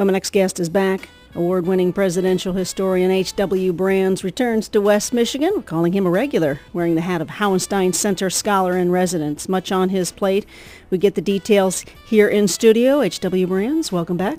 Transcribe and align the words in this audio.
Well, 0.00 0.06
my 0.06 0.14
next 0.14 0.30
guest 0.30 0.58
is 0.58 0.70
back. 0.70 1.10
Award-winning 1.34 1.92
presidential 1.92 2.54
historian 2.54 3.10
H.W. 3.10 3.74
Brands 3.74 4.24
returns 4.24 4.66
to 4.70 4.80
West 4.80 5.12
Michigan. 5.12 5.52
We're 5.54 5.60
calling 5.60 5.92
him 5.92 6.06
a 6.06 6.10
regular, 6.10 6.58
wearing 6.72 6.94
the 6.94 7.02
hat 7.02 7.20
of 7.20 7.28
Hauenstein 7.28 7.94
Center 7.94 8.30
Scholar 8.30 8.78
in 8.78 8.90
Residence. 8.90 9.46
Much 9.46 9.70
on 9.70 9.90
his 9.90 10.10
plate. 10.10 10.46
We 10.88 10.96
get 10.96 11.16
the 11.16 11.20
details 11.20 11.84
here 12.06 12.28
in 12.28 12.48
studio. 12.48 13.02
H.W. 13.02 13.46
Brands, 13.46 13.92
welcome 13.92 14.16
back. 14.16 14.38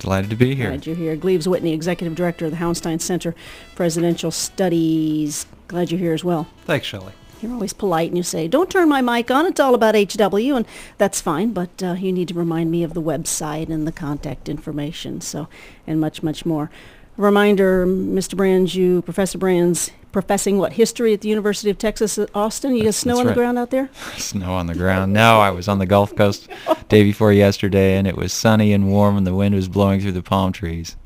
Delighted 0.00 0.30
to 0.30 0.34
be 0.34 0.56
here. 0.56 0.70
Glad 0.70 0.86
you're 0.88 0.96
here. 0.96 1.14
Gleaves 1.14 1.46
Whitney, 1.46 1.72
Executive 1.72 2.16
Director 2.16 2.46
of 2.46 2.50
the 2.50 2.56
Hauenstein 2.56 3.00
Center 3.00 3.36
Presidential 3.76 4.32
Studies. 4.32 5.46
Glad 5.68 5.92
you're 5.92 6.00
here 6.00 6.14
as 6.14 6.24
well. 6.24 6.48
Thanks, 6.64 6.88
Shelley. 6.88 7.12
You're 7.40 7.52
always 7.52 7.72
polite 7.72 8.08
and 8.08 8.16
you 8.16 8.22
say, 8.22 8.48
don't 8.48 8.70
turn 8.70 8.88
my 8.88 9.02
mic 9.02 9.30
on. 9.30 9.46
It's 9.46 9.60
all 9.60 9.74
about 9.74 9.94
HW, 9.94 10.56
and 10.56 10.66
that's 10.98 11.20
fine, 11.20 11.52
but 11.52 11.82
uh, 11.82 11.92
you 11.92 12.12
need 12.12 12.28
to 12.28 12.34
remind 12.34 12.70
me 12.70 12.82
of 12.82 12.94
the 12.94 13.02
website 13.02 13.68
and 13.68 13.86
the 13.86 13.92
contact 13.92 14.48
information, 14.48 15.20
so, 15.20 15.48
and 15.86 16.00
much, 16.00 16.22
much 16.22 16.46
more. 16.46 16.70
Reminder, 17.16 17.86
Mr. 17.86 18.36
Brands, 18.36 18.74
you, 18.74 19.02
Professor 19.02 19.38
Brands, 19.38 19.90
professing 20.12 20.58
what, 20.58 20.74
history 20.74 21.12
at 21.12 21.20
the 21.20 21.28
University 21.28 21.70
of 21.70 21.78
Texas 21.78 22.18
at 22.18 22.28
Austin? 22.34 22.74
You 22.74 22.84
got 22.84 22.94
snow 22.94 23.12
That's 23.12 23.20
on 23.20 23.26
right. 23.26 23.32
the 23.32 23.40
ground 23.40 23.58
out 23.58 23.70
there? 23.70 23.90
Snow 24.16 24.54
on 24.54 24.66
the 24.66 24.74
ground. 24.74 25.12
No, 25.12 25.40
I 25.40 25.50
was 25.50 25.68
on 25.68 25.78
the 25.78 25.86
Gulf 25.86 26.14
Coast 26.16 26.48
day 26.88 27.04
before 27.04 27.32
yesterday, 27.32 27.96
and 27.96 28.06
it 28.06 28.16
was 28.16 28.32
sunny 28.32 28.72
and 28.72 28.88
warm, 28.88 29.16
and 29.16 29.26
the 29.26 29.34
wind 29.34 29.54
was 29.54 29.68
blowing 29.68 30.00
through 30.00 30.12
the 30.12 30.22
palm 30.22 30.52
trees. 30.52 30.96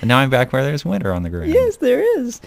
And 0.00 0.08
now 0.08 0.18
I'm 0.18 0.30
back 0.30 0.52
where 0.52 0.64
there's 0.64 0.84
winter 0.84 1.12
on 1.12 1.22
the 1.22 1.30
ground. 1.30 1.52
Yes, 1.52 1.76
there 1.76 2.02
is. 2.20 2.40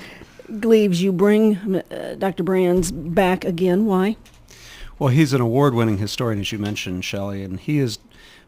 Gleaves, 0.60 1.02
you 1.02 1.12
bring 1.12 1.76
uh, 1.76 2.16
Dr. 2.18 2.44
Brands 2.44 2.92
back 2.92 3.44
again. 3.46 3.86
Why? 3.86 4.18
Well, 4.98 5.10
he's 5.10 5.34
an 5.34 5.42
award-winning 5.42 5.98
historian, 5.98 6.40
as 6.40 6.52
you 6.52 6.60
mentioned, 6.60 7.04
Shelley, 7.04 7.44
and 7.44 7.60
he 7.60 7.80
has 7.80 8.00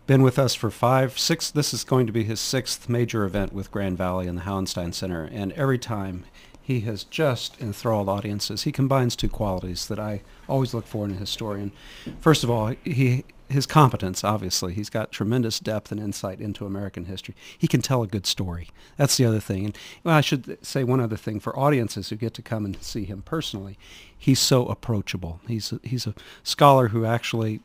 been 0.06 0.22
with 0.22 0.40
us 0.40 0.56
for 0.56 0.70
five, 0.72 1.20
six. 1.20 1.52
This 1.52 1.74
is 1.74 1.84
going 1.84 2.08
to 2.08 2.14
be 2.14 2.24
his 2.24 2.40
sixth 2.40 2.88
major 2.88 3.26
event 3.26 3.52
with 3.52 3.72
Grand 3.72 3.98
Valley 3.98 4.28
and 4.28 4.38
the 4.38 4.44
Hauenstein 4.44 4.94
Center, 4.94 5.30
and 5.32 5.52
every 5.54 5.78
time 5.78 6.24
he 6.68 6.82
has 6.82 7.06
just 7.06 7.58
enthralled 7.62 8.10
audiences. 8.10 8.64
He 8.64 8.74
combines 8.74 9.16
two 9.16 9.30
qualities 9.30 9.88
that 9.88 10.00
I 10.00 10.22
always 10.50 10.74
look 10.74 10.86
for 10.86 11.06
in 11.06 11.12
a 11.12 11.16
historian. 11.16 11.72
First 12.20 12.44
of 12.44 12.52
all, 12.52 12.74
he 12.84 13.24
his 13.48 13.66
competence, 13.66 14.26
obviously. 14.26 14.74
He's 14.74 14.90
got 14.90 15.14
tremendous 15.14 15.62
depth 15.62 15.94
and 15.94 16.02
insight 16.02 16.42
into 16.42 16.66
American 16.66 17.06
history. 17.06 17.36
He 17.58 17.70
can 17.70 17.82
tell 17.82 18.04
a 18.04 18.08
good 18.08 18.26
story. 18.26 18.68
That's 18.98 19.16
the 19.16 19.24
other 19.24 19.40
thing. 19.40 19.64
And 19.64 19.78
well, 20.04 20.16
I 20.16 20.20
should 20.20 20.58
say 20.62 20.84
one 20.84 21.00
other 21.00 21.16
thing 21.16 21.40
for 21.40 21.58
audiences 21.58 22.10
who 22.10 22.18
get 22.18 22.34
to 22.34 22.42
come 22.42 22.66
and 22.66 22.76
see 22.84 23.06
him 23.06 23.22
personally. 23.22 23.78
He's 24.18 24.42
so 24.42 24.66
approachable. 24.66 25.40
He's 25.48 25.72
a, 25.72 25.80
he's 25.84 26.06
a 26.06 26.16
scholar 26.44 26.90
who 26.90 27.06
actually 27.06 27.62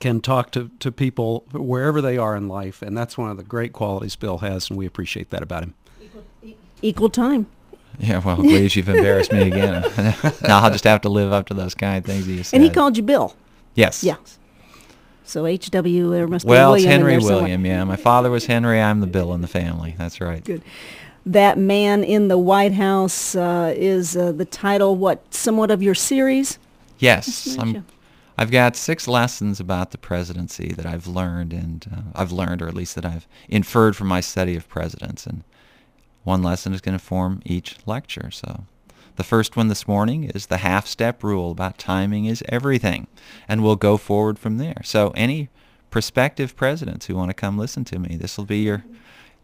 can 0.00 0.20
talk 0.20 0.50
to, 0.50 0.72
to 0.80 0.90
people 0.90 1.44
wherever 1.52 2.02
they 2.02 2.18
are 2.18 2.34
in 2.34 2.48
life, 2.48 2.82
and 2.82 2.98
that's 2.98 3.16
one 3.16 3.30
of 3.30 3.36
the 3.36 3.44
great 3.44 3.72
qualities 3.72 4.16
Bill 4.16 4.38
has, 4.38 4.68
and 4.68 4.76
we 4.76 4.84
appreciate 4.84 5.30
that 5.30 5.44
about 5.44 5.62
him. 5.62 5.74
Equal 6.82 7.08
time. 7.08 7.46
Yeah, 7.98 8.18
well, 8.18 8.36
Gleaves, 8.36 8.76
you've 8.76 8.88
embarrassed 8.88 9.32
me 9.32 9.48
again. 9.48 9.82
now 10.42 10.60
I'll 10.60 10.70
just 10.70 10.84
have 10.84 11.00
to 11.02 11.08
live 11.08 11.32
up 11.32 11.46
to 11.46 11.54
those 11.54 11.74
kind 11.74 11.98
of 11.98 12.04
things 12.04 12.26
that 12.26 12.32
you 12.32 12.42
said. 12.42 12.56
And 12.56 12.64
he 12.64 12.70
called 12.70 12.96
you 12.96 13.02
Bill. 13.02 13.34
Yes. 13.74 14.04
Yes. 14.04 14.38
So 15.24 15.46
H.W. 15.46 16.10
there 16.10 16.28
must 16.28 16.44
Well, 16.44 16.74
be 16.74 16.82
it's 16.82 16.86
William 16.86 16.92
in 16.92 17.00
Henry 17.00 17.12
there 17.14 17.20
somewhere. 17.20 17.42
William, 17.42 17.66
yeah. 17.66 17.84
My 17.84 17.96
father 17.96 18.30
was 18.30 18.46
Henry. 18.46 18.80
I'm 18.80 19.00
the 19.00 19.06
Bill 19.06 19.32
in 19.34 19.40
the 19.40 19.48
family. 19.48 19.94
That's 19.98 20.20
right. 20.20 20.44
Good. 20.44 20.62
That 21.24 21.58
Man 21.58 22.04
in 22.04 22.28
the 22.28 22.38
White 22.38 22.74
House 22.74 23.34
uh, 23.34 23.74
is 23.76 24.16
uh, 24.16 24.30
the 24.30 24.44
title, 24.44 24.94
what, 24.94 25.34
somewhat 25.34 25.72
of 25.72 25.82
your 25.82 25.94
series? 25.94 26.58
Yes. 26.98 27.56
I'm, 27.58 27.84
I've 28.38 28.52
got 28.52 28.76
six 28.76 29.08
lessons 29.08 29.58
about 29.58 29.90
the 29.90 29.98
presidency 29.98 30.68
that 30.74 30.86
I've 30.86 31.08
learned, 31.08 31.52
and 31.52 31.86
uh, 31.92 32.00
I've 32.14 32.30
learned, 32.30 32.62
or 32.62 32.68
at 32.68 32.74
least 32.74 32.94
that 32.94 33.04
I've 33.04 33.26
inferred 33.48 33.96
from 33.96 34.06
my 34.06 34.20
study 34.20 34.54
of 34.54 34.68
presidents. 34.68 35.26
And 35.26 35.42
one 36.26 36.42
lesson 36.42 36.74
is 36.74 36.80
going 36.80 36.98
to 36.98 37.02
form 37.02 37.40
each 37.44 37.76
lecture. 37.86 38.30
So 38.32 38.64
the 39.14 39.24
first 39.24 39.56
one 39.56 39.68
this 39.68 39.86
morning 39.86 40.24
is 40.24 40.46
the 40.46 40.58
half-step 40.58 41.22
rule 41.22 41.52
about 41.52 41.78
timing 41.78 42.26
is 42.26 42.42
everything, 42.48 43.06
and 43.48 43.62
we'll 43.62 43.76
go 43.76 43.96
forward 43.96 44.38
from 44.38 44.58
there. 44.58 44.82
So 44.84 45.12
any 45.14 45.48
prospective 45.90 46.56
presidents 46.56 47.06
who 47.06 47.14
want 47.14 47.30
to 47.30 47.34
come 47.34 47.56
listen 47.56 47.84
to 47.84 47.98
me, 47.98 48.16
this 48.16 48.36
will 48.36 48.44
be 48.44 48.58
your 48.58 48.84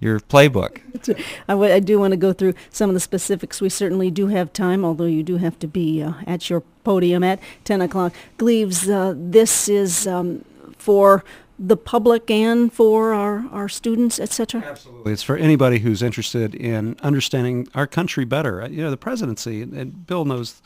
your 0.00 0.18
playbook. 0.18 0.80
I, 1.48 1.52
w- 1.52 1.72
I 1.72 1.78
do 1.78 2.00
want 2.00 2.10
to 2.10 2.16
go 2.16 2.32
through 2.32 2.54
some 2.70 2.90
of 2.90 2.94
the 2.94 3.00
specifics. 3.00 3.60
We 3.60 3.68
certainly 3.68 4.10
do 4.10 4.26
have 4.26 4.52
time, 4.52 4.84
although 4.84 5.04
you 5.04 5.22
do 5.22 5.36
have 5.36 5.60
to 5.60 5.68
be 5.68 6.02
uh, 6.02 6.14
at 6.26 6.50
your 6.50 6.62
podium 6.82 7.22
at 7.22 7.38
10 7.62 7.80
o'clock. 7.82 8.12
Gleaves, 8.36 8.88
uh, 8.90 9.14
this 9.16 9.68
is 9.68 10.08
um, 10.08 10.44
for 10.76 11.22
the 11.64 11.76
public 11.76 12.28
and 12.30 12.72
for 12.72 13.14
our, 13.14 13.46
our 13.52 13.68
students, 13.68 14.18
etc. 14.18 14.62
Absolutely. 14.66 15.12
It's 15.12 15.22
for 15.22 15.36
anybody 15.36 15.78
who's 15.78 16.02
interested 16.02 16.54
in 16.56 16.96
understanding 17.02 17.68
our 17.74 17.86
country 17.86 18.24
better. 18.24 18.62
Uh, 18.62 18.68
You 18.68 18.82
know, 18.82 18.90
the 18.90 18.96
presidency, 18.96 19.62
and- 19.62 19.72
and 19.72 20.06
Bill 20.06 20.24
knows, 20.24 20.60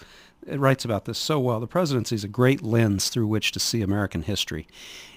uh, 0.51 0.59
writes 0.59 0.85
about 0.87 1.05
this 1.05 1.19
so 1.19 1.39
well. 1.39 1.61
The 1.61 1.67
presidency 1.67 2.15
is 2.15 2.25
a 2.25 2.29
great 2.29 2.63
lens 2.63 3.11
through 3.11 3.27
which 3.27 3.53
to 3.53 3.61
see 3.61 3.83
American 3.83 4.23
history. 4.23 4.67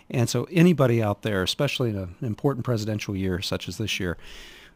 And 0.09 0.27
so 0.27 0.47
anybody 0.51 1.01
out 1.01 1.21
there, 1.21 1.43
especially 1.43 1.91
in 1.91 1.95
an 1.97 2.15
important 2.21 2.65
presidential 2.65 3.15
year 3.15 3.41
such 3.41 3.69
as 3.69 3.77
this 3.77 3.99
year, 3.99 4.17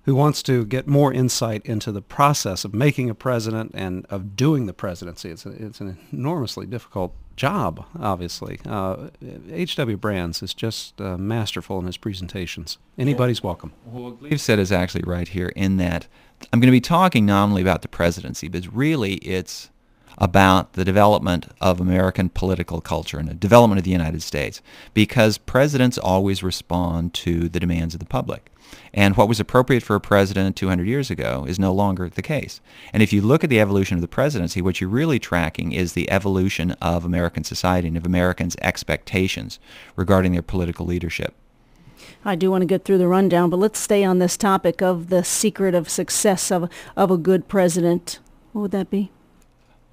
who 0.04 0.16
wants 0.16 0.44
to 0.44 0.66
get 0.66 0.88
more 0.88 1.14
insight 1.14 1.66
into 1.66 1.92
the 1.92 2.02
process 2.02 2.64
of 2.66 2.74
making 2.74 3.10
a 3.10 3.16
president 3.16 3.72
and 3.74 4.06
of 4.10 4.36
doing 4.36 4.68
the 4.68 4.74
presidency, 4.74 5.30
it's, 5.30 5.46
a, 5.46 5.50
it's 5.50 5.82
an 5.82 5.98
enormously 6.12 6.66
difficult 6.66 7.16
job, 7.36 7.86
obviously. 8.00 8.60
Uh, 8.66 9.10
H.W. 9.52 9.98
Brands 9.98 10.42
is 10.44 10.54
just 10.54 11.00
uh, 11.02 11.18
masterful 11.18 11.80
in 11.80 11.86
his 11.86 11.98
presentations. 11.98 12.78
Anybody's 12.98 13.44
welcome. 13.44 13.74
Well, 13.86 14.04
what 14.04 14.20
Gleaves 14.20 14.42
said 14.44 14.60
is 14.60 14.72
actually 14.72 15.04
right 15.06 15.28
here 15.28 15.52
in 15.56 15.78
that 15.78 16.08
I'm 16.52 16.60
going 16.60 16.68
to 16.68 16.72
be 16.72 16.82
talking 16.82 17.26
nominally 17.26 17.62
about 17.62 17.82
the 17.82 17.88
presidency, 17.88 18.48
but 18.48 18.66
really 18.74 19.16
it's 19.16 19.70
about 20.18 20.74
the 20.74 20.86
development 20.86 21.48
of 21.62 21.80
American 21.80 22.30
political 22.30 22.82
culture 22.82 23.18
and 23.18 23.28
the 23.28 23.34
development 23.34 23.80
of 23.80 23.86
the 23.86 23.92
United 23.92 24.22
States 24.22 24.62
because 24.94 25.38
presidents 25.38 25.98
always 25.98 26.44
respond 26.44 27.14
to 27.14 27.50
the 27.50 27.60
demands 27.60 27.94
of 27.94 28.00
the 28.00 28.06
public. 28.06 28.50
And 28.94 29.16
what 29.18 29.28
was 29.28 29.40
appropriate 29.40 29.84
for 29.84 29.96
a 29.96 30.02
president 30.02 30.56
200 30.56 30.88
years 30.88 31.10
ago 31.12 31.46
is 31.48 31.60
no 31.60 31.74
longer 31.74 32.10
the 32.10 32.22
case. 32.22 32.62
And 32.92 33.04
if 33.04 33.12
you 33.12 33.22
look 33.22 33.44
at 33.44 33.50
the 33.50 33.60
evolution 33.60 33.96
of 33.96 34.02
the 34.02 34.08
presidency, 34.08 34.62
what 34.62 34.80
you're 34.80 34.90
really 34.90 35.20
tracking 35.20 35.72
is 35.72 35.94
the 35.94 36.10
evolution 36.10 36.72
of 36.82 37.06
American 37.06 37.44
society 37.44 37.88
and 37.88 37.98
of 37.98 38.06
Americans' 38.06 38.56
expectations 38.62 39.60
regarding 39.96 40.32
their 40.32 40.42
political 40.42 40.86
leadership. 40.86 41.34
I 42.26 42.36
do 42.36 42.52
want 42.52 42.62
to 42.62 42.66
get 42.66 42.86
through 42.86 42.98
the 43.00 43.08
rundown, 43.08 43.50
but 43.50 43.58
let's 43.58 43.80
stay 43.80 44.04
on 44.04 44.20
this 44.20 44.38
topic 44.38 44.82
of 44.82 45.10
the 45.10 45.24
secret 45.24 45.76
of 45.76 45.90
success 45.90 46.52
of, 46.52 46.70
of 46.96 47.12
a 47.12 47.18
good 47.18 47.48
president. 47.48 48.20
What 48.52 48.62
would 48.62 48.72
that 48.72 48.90
be? 48.90 49.12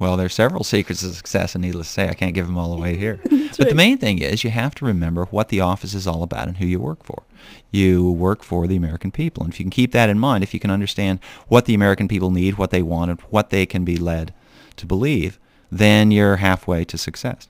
Well, 0.01 0.17
there's 0.17 0.35
several 0.35 0.65
secrets 0.65 1.03
of 1.03 1.15
success, 1.15 1.55
and 1.55 1.61
needless 1.61 1.89
to 1.89 1.93
say, 1.93 2.09
I 2.09 2.15
can't 2.15 2.35
give 2.35 2.47
them 2.47 2.57
all 2.57 2.73
away 2.73 2.97
here. 2.97 3.21
but 3.59 3.69
the 3.69 3.75
main 3.75 3.99
thing 3.99 4.19
is 4.19 4.43
you 4.43 4.49
have 4.49 4.75
to 4.77 4.87
remember 4.87 5.27
what 5.27 5.51
the 5.51 5.61
office 5.61 5.93
is 5.93 6.07
all 6.07 6.23
about 6.23 6.49
and 6.49 6.57
who 6.57 6.65
you 6.65 6.81
work 6.81 7.05
for. 7.05 7.23
You 7.71 8.11
work 8.11 8.43
for 8.43 8.67
the 8.67 8.77
American 8.77 9.11
people. 9.11 9.45
And 9.45 9.53
if 9.53 9.61
you 9.61 9.65
can 9.65 9.71
keep 9.71 9.93
that 9.93 10.09
in 10.09 10.19
mind, 10.19 10.43
if 10.43 10.55
you 10.55 10.59
can 10.59 10.71
understand 10.71 11.21
what 11.49 11.67
the 11.67 11.75
American 11.75 12.09
people 12.09 12.31
need, 12.31 12.57
what 12.57 12.71
they 12.71 12.81
want, 12.81 13.11
and 13.11 13.21
what 13.29 13.51
they 13.51 13.67
can 13.67 13.85
be 13.85 13.99
led 13.99 14.33
to 14.77 14.87
believe, 14.87 15.39
then 15.71 16.11
you're 16.11 16.37
halfway 16.37 16.83
to 16.87 16.97
success. 16.97 17.49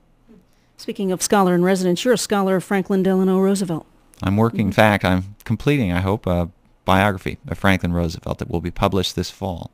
Speaking 0.76 1.12
of 1.12 1.22
scholar 1.22 1.54
in 1.54 1.62
residence, 1.62 2.04
you're 2.04 2.14
a 2.14 2.18
scholar 2.18 2.56
of 2.56 2.64
Franklin 2.64 3.04
Delano 3.04 3.38
Roosevelt. 3.38 3.86
I'm 4.24 4.36
working, 4.36 4.60
in 4.60 4.66
mm-hmm. 4.66 4.74
fact, 4.74 5.04
I'm 5.04 5.36
completing, 5.44 5.92
I 5.92 6.00
hope, 6.00 6.26
a 6.26 6.50
biography 6.84 7.38
of 7.46 7.58
Franklin 7.58 7.92
Roosevelt 7.92 8.38
that 8.38 8.50
will 8.50 8.60
be 8.60 8.72
published 8.72 9.14
this 9.14 9.30
fall. 9.30 9.70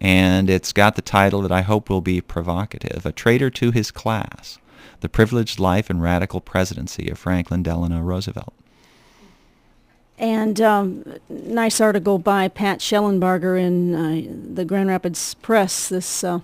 And 0.00 0.48
it's 0.48 0.72
got 0.72 0.96
the 0.96 1.02
title 1.02 1.42
that 1.42 1.52
I 1.52 1.62
hope 1.62 1.90
will 1.90 2.00
be 2.00 2.20
provocative, 2.20 3.04
A 3.04 3.12
Traitor 3.12 3.50
to 3.50 3.70
His 3.70 3.90
Class, 3.90 4.58
The 5.00 5.08
Privileged 5.08 5.58
Life 5.58 5.90
and 5.90 6.02
Radical 6.02 6.40
Presidency 6.40 7.08
of 7.08 7.18
Franklin 7.18 7.62
Delano 7.62 8.00
Roosevelt. 8.00 8.54
And 10.18 10.60
um, 10.60 11.04
nice 11.28 11.80
article 11.80 12.18
by 12.18 12.48
Pat 12.48 12.80
Shellenbarger 12.80 13.60
in 13.60 13.94
uh, 13.94 14.54
the 14.54 14.64
Grand 14.64 14.88
Rapids 14.88 15.34
Press 15.34 15.88
this 15.88 16.24
uh, 16.24 16.40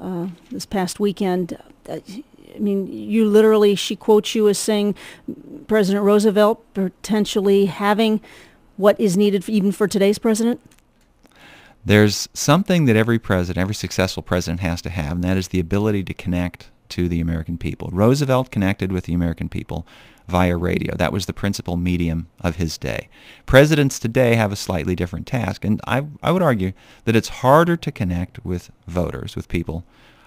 uh, 0.00 0.28
this 0.50 0.66
past 0.66 1.00
weekend. 1.00 1.58
Uh, 1.88 2.00
I 2.54 2.58
mean, 2.58 2.92
you 2.92 3.26
literally, 3.26 3.74
she 3.74 3.96
quotes 3.96 4.34
you 4.34 4.48
as 4.48 4.58
saying 4.58 4.94
President 5.66 6.04
Roosevelt 6.04 6.62
potentially 6.74 7.66
having 7.66 8.20
what 8.76 8.98
is 8.98 9.16
needed 9.16 9.44
for, 9.44 9.50
even 9.50 9.72
for 9.72 9.86
today's 9.86 10.18
president. 10.18 10.60
There's 11.84 12.28
something 12.34 12.84
that 12.84 12.96
every 12.96 13.18
president, 13.18 13.62
every 13.62 13.74
successful 13.74 14.22
president 14.22 14.60
has 14.60 14.82
to 14.82 14.90
have, 14.90 15.12
and 15.12 15.24
that 15.24 15.36
is 15.36 15.48
the 15.48 15.60
ability 15.60 16.04
to 16.04 16.14
connect 16.14 16.70
to 16.90 17.08
the 17.08 17.20
American 17.20 17.56
people. 17.56 17.88
Roosevelt 17.92 18.50
connected 18.50 18.92
with 18.92 19.04
the 19.04 19.14
American 19.14 19.48
people 19.48 19.86
via 20.28 20.56
radio. 20.56 20.94
That 20.94 21.12
was 21.12 21.26
the 21.26 21.32
principal 21.32 21.76
medium 21.76 22.28
of 22.40 22.56
his 22.56 22.76
day. 22.76 23.08
Presidents 23.46 23.98
today 23.98 24.34
have 24.34 24.52
a 24.52 24.56
slightly 24.56 24.94
different 24.94 25.26
task, 25.26 25.64
and 25.64 25.80
I, 25.86 26.06
I 26.22 26.32
would 26.32 26.42
argue 26.42 26.72
that 27.04 27.16
it's 27.16 27.28
harder 27.28 27.76
to 27.78 27.92
connect 27.92 28.44
with 28.44 28.70
voters, 28.86 29.34
with 29.34 29.48
people 29.48 29.84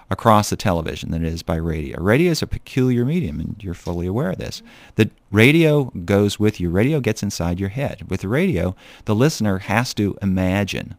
across 0.09 0.49
the 0.49 0.57
television 0.57 1.11
than 1.11 1.25
it 1.25 1.31
is 1.31 1.43
by 1.43 1.55
radio. 1.55 2.01
Radio 2.01 2.31
is 2.31 2.41
a 2.41 2.47
peculiar 2.47 3.05
medium, 3.05 3.39
and 3.39 3.55
you're 3.61 3.73
fully 3.73 4.07
aware 4.07 4.31
of 4.31 4.37
this. 4.37 4.61
The 4.95 5.09
radio 5.31 5.85
goes 6.05 6.39
with 6.39 6.59
you. 6.59 6.69
Radio 6.69 6.99
gets 6.99 7.23
inside 7.23 7.59
your 7.59 7.69
head. 7.69 8.09
With 8.09 8.23
radio, 8.23 8.75
the 9.05 9.15
listener 9.15 9.59
has 9.59 9.93
to 9.95 10.17
imagine 10.21 10.95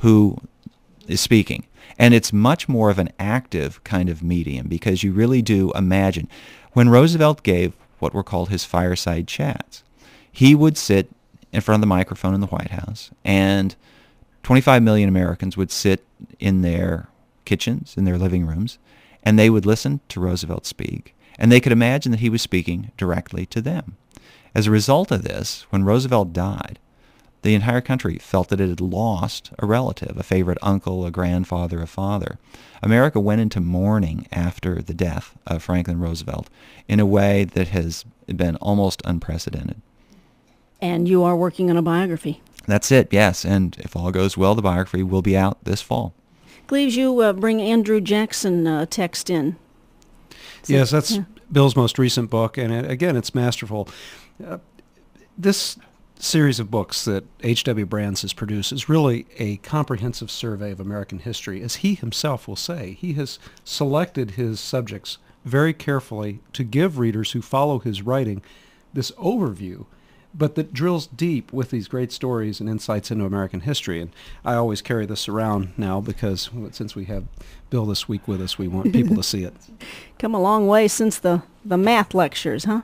who 0.00 0.36
is 1.06 1.20
speaking. 1.20 1.66
And 1.98 2.14
it's 2.14 2.32
much 2.32 2.68
more 2.68 2.90
of 2.90 2.98
an 2.98 3.10
active 3.18 3.82
kind 3.84 4.08
of 4.08 4.22
medium 4.22 4.68
because 4.68 5.02
you 5.02 5.12
really 5.12 5.42
do 5.42 5.70
imagine. 5.72 6.28
When 6.72 6.88
Roosevelt 6.88 7.42
gave 7.42 7.74
what 7.98 8.14
were 8.14 8.22
called 8.22 8.48
his 8.48 8.64
fireside 8.64 9.26
chats, 9.26 9.82
he 10.30 10.54
would 10.54 10.76
sit 10.76 11.10
in 11.52 11.60
front 11.60 11.76
of 11.76 11.80
the 11.82 11.86
microphone 11.86 12.34
in 12.34 12.40
the 12.40 12.46
White 12.46 12.70
House 12.70 13.10
and 13.24 13.74
25 14.42 14.82
million 14.82 15.08
Americans 15.08 15.56
would 15.56 15.70
sit 15.70 16.04
in 16.38 16.62
their 16.62 17.08
kitchens, 17.44 17.94
in 17.96 18.04
their 18.04 18.18
living 18.18 18.46
rooms, 18.46 18.78
and 19.22 19.38
they 19.38 19.50
would 19.50 19.66
listen 19.66 20.00
to 20.08 20.20
Roosevelt 20.20 20.64
speak, 20.64 21.14
and 21.38 21.50
they 21.50 21.60
could 21.60 21.72
imagine 21.72 22.12
that 22.12 22.20
he 22.20 22.30
was 22.30 22.40
speaking 22.40 22.90
directly 22.96 23.44
to 23.46 23.60
them. 23.60 23.96
As 24.54 24.66
a 24.66 24.70
result 24.70 25.10
of 25.10 25.22
this, 25.22 25.66
when 25.70 25.84
Roosevelt 25.84 26.32
died, 26.32 26.78
the 27.42 27.54
entire 27.54 27.80
country 27.80 28.18
felt 28.18 28.48
that 28.48 28.60
it 28.60 28.68
had 28.68 28.80
lost 28.80 29.50
a 29.58 29.66
relative, 29.66 30.16
a 30.18 30.22
favorite 30.22 30.58
uncle, 30.62 31.06
a 31.06 31.10
grandfather, 31.10 31.80
a 31.80 31.86
father. 31.86 32.38
America 32.82 33.18
went 33.20 33.40
into 33.40 33.60
mourning 33.60 34.26
after 34.32 34.82
the 34.82 34.94
death 34.94 35.36
of 35.46 35.62
Franklin 35.62 36.00
Roosevelt 36.00 36.48
in 36.88 37.00
a 37.00 37.06
way 37.06 37.44
that 37.44 37.68
has 37.68 38.04
been 38.26 38.56
almost 38.56 39.02
unprecedented. 39.04 39.80
And 40.80 41.08
you 41.08 41.22
are 41.22 41.36
working 41.36 41.70
on 41.70 41.76
a 41.76 41.82
biography. 41.82 42.40
That's 42.66 42.90
it, 42.90 43.08
yes. 43.12 43.44
And 43.44 43.76
if 43.78 43.96
all 43.96 44.10
goes 44.10 44.36
well, 44.36 44.54
the 44.54 44.62
biography 44.62 45.02
will 45.02 45.22
be 45.22 45.36
out 45.36 45.62
this 45.64 45.82
fall. 45.82 46.14
Gleaves, 46.66 46.96
you 46.96 47.20
uh, 47.20 47.32
bring 47.32 47.60
Andrew 47.60 48.00
Jackson 48.00 48.66
uh, 48.66 48.86
text 48.86 49.28
in. 49.28 49.56
So, 50.62 50.74
yes, 50.74 50.90
that's 50.90 51.12
yeah. 51.12 51.24
Bill's 51.50 51.74
most 51.74 51.98
recent 51.98 52.30
book, 52.30 52.56
and 52.56 52.72
it, 52.72 52.90
again, 52.90 53.16
it's 53.16 53.34
masterful. 53.34 53.88
Uh, 54.46 54.58
this 55.36 55.78
series 56.22 56.60
of 56.60 56.70
books 56.70 57.04
that 57.04 57.24
H.W. 57.42 57.86
Brands 57.86 58.22
has 58.22 58.32
produced 58.32 58.72
is 58.72 58.88
really 58.88 59.26
a 59.38 59.56
comprehensive 59.58 60.30
survey 60.30 60.70
of 60.70 60.80
American 60.80 61.18
history. 61.20 61.62
As 61.62 61.76
he 61.76 61.94
himself 61.94 62.46
will 62.46 62.56
say, 62.56 62.96
he 63.00 63.14
has 63.14 63.38
selected 63.64 64.32
his 64.32 64.60
subjects 64.60 65.18
very 65.44 65.72
carefully 65.72 66.40
to 66.52 66.64
give 66.64 66.98
readers 66.98 67.32
who 67.32 67.40
follow 67.40 67.78
his 67.78 68.02
writing 68.02 68.42
this 68.92 69.10
overview 69.12 69.86
but 70.34 70.54
that 70.54 70.72
drills 70.72 71.06
deep 71.08 71.52
with 71.52 71.70
these 71.70 71.88
great 71.88 72.12
stories 72.12 72.60
and 72.60 72.68
insights 72.68 73.10
into 73.10 73.24
American 73.24 73.60
history. 73.60 74.00
And 74.00 74.10
I 74.44 74.54
always 74.54 74.80
carry 74.82 75.06
this 75.06 75.28
around 75.28 75.72
now 75.76 76.00
because 76.00 76.50
since 76.72 76.94
we 76.94 77.06
have 77.06 77.24
Bill 77.68 77.86
this 77.86 78.08
week 78.08 78.28
with 78.28 78.40
us, 78.40 78.58
we 78.58 78.68
want 78.68 78.92
people 78.92 79.16
to 79.16 79.22
see 79.22 79.44
it. 79.44 79.54
Come 80.18 80.34
a 80.34 80.40
long 80.40 80.66
way 80.66 80.88
since 80.88 81.18
the, 81.18 81.42
the 81.64 81.76
math 81.76 82.14
lectures, 82.14 82.64
huh? 82.64 82.82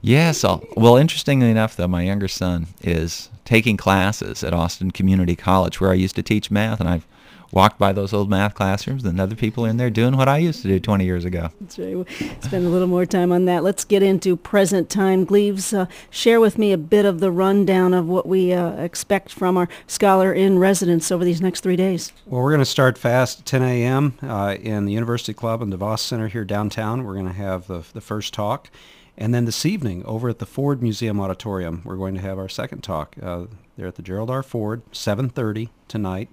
Yes. 0.00 0.44
Well, 0.76 0.96
interestingly 0.96 1.50
enough, 1.50 1.76
though, 1.76 1.88
my 1.88 2.02
younger 2.02 2.28
son 2.28 2.66
is 2.82 3.28
taking 3.44 3.76
classes 3.76 4.42
at 4.44 4.54
Austin 4.54 4.90
Community 4.90 5.36
College 5.36 5.80
where 5.80 5.90
I 5.90 5.94
used 5.94 6.16
to 6.16 6.22
teach 6.22 6.50
math, 6.50 6.80
and 6.80 6.88
I've 6.88 7.06
walked 7.52 7.78
by 7.78 7.92
those 7.92 8.12
old 8.12 8.30
math 8.30 8.54
classrooms 8.54 9.04
and 9.04 9.20
other 9.20 9.36
people 9.36 9.64
in 9.64 9.76
there 9.76 9.90
doing 9.90 10.16
what 10.16 10.26
I 10.26 10.38
used 10.38 10.62
to 10.62 10.68
do 10.68 10.80
20 10.80 11.04
years 11.04 11.24
ago. 11.24 11.50
That's 11.60 11.78
right. 11.78 11.94
We'll 11.94 12.06
spend 12.40 12.66
a 12.66 12.70
little 12.70 12.88
more 12.88 13.04
time 13.04 13.30
on 13.30 13.44
that. 13.44 13.62
Let's 13.62 13.84
get 13.84 14.02
into 14.02 14.36
present 14.36 14.88
time. 14.88 15.24
Gleaves, 15.24 15.72
uh, 15.72 15.86
share 16.10 16.40
with 16.40 16.58
me 16.58 16.72
a 16.72 16.78
bit 16.78 17.04
of 17.04 17.20
the 17.20 17.30
rundown 17.30 17.92
of 17.92 18.08
what 18.08 18.26
we 18.26 18.52
uh, 18.52 18.70
expect 18.76 19.30
from 19.30 19.56
our 19.56 19.68
scholar 19.86 20.32
in 20.32 20.58
residence 20.58 21.12
over 21.12 21.24
these 21.24 21.42
next 21.42 21.60
three 21.60 21.76
days. 21.76 22.12
Well, 22.26 22.42
we're 22.42 22.50
going 22.50 22.60
to 22.60 22.64
start 22.64 22.96
fast 22.96 23.40
at 23.40 23.46
10 23.46 23.62
a.m. 23.62 24.14
Uh, 24.22 24.56
in 24.58 24.86
the 24.86 24.92
University 24.92 25.34
Club 25.34 25.62
and 25.62 25.72
DeVos 25.72 26.00
Center 26.00 26.28
here 26.28 26.44
downtown. 26.44 27.04
We're 27.04 27.14
going 27.14 27.26
to 27.26 27.32
have 27.32 27.66
the, 27.66 27.84
the 27.92 28.00
first 28.00 28.32
talk. 28.32 28.70
And 29.16 29.34
then 29.34 29.44
this 29.44 29.66
evening, 29.66 30.04
over 30.06 30.28
at 30.28 30.38
the 30.38 30.46
Ford 30.46 30.82
Museum 30.82 31.20
Auditorium, 31.20 31.82
we're 31.84 31.96
going 31.96 32.14
to 32.14 32.20
have 32.20 32.38
our 32.38 32.48
second 32.48 32.82
talk. 32.82 33.16
Uh, 33.22 33.44
there 33.76 33.86
at 33.86 33.96
the 33.96 34.02
Gerald 34.02 34.30
R. 34.30 34.42
Ford, 34.42 34.82
7.30 34.92 35.68
tonight 35.88 36.28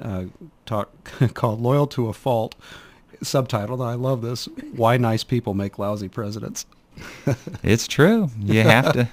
uh, 0.00 0.24
talk 0.66 0.90
called 1.34 1.60
"Loyal 1.60 1.86
to 1.88 2.08
a 2.08 2.12
Fault," 2.12 2.54
subtitled. 3.22 3.84
I 3.84 3.94
love 3.94 4.22
this. 4.22 4.46
Why 4.74 4.96
nice 4.96 5.24
people 5.24 5.54
make 5.54 5.78
lousy 5.78 6.08
presidents. 6.08 6.66
it's 7.62 7.86
true. 7.86 8.30
You 8.38 8.62
have 8.62 8.92
to. 8.92 9.08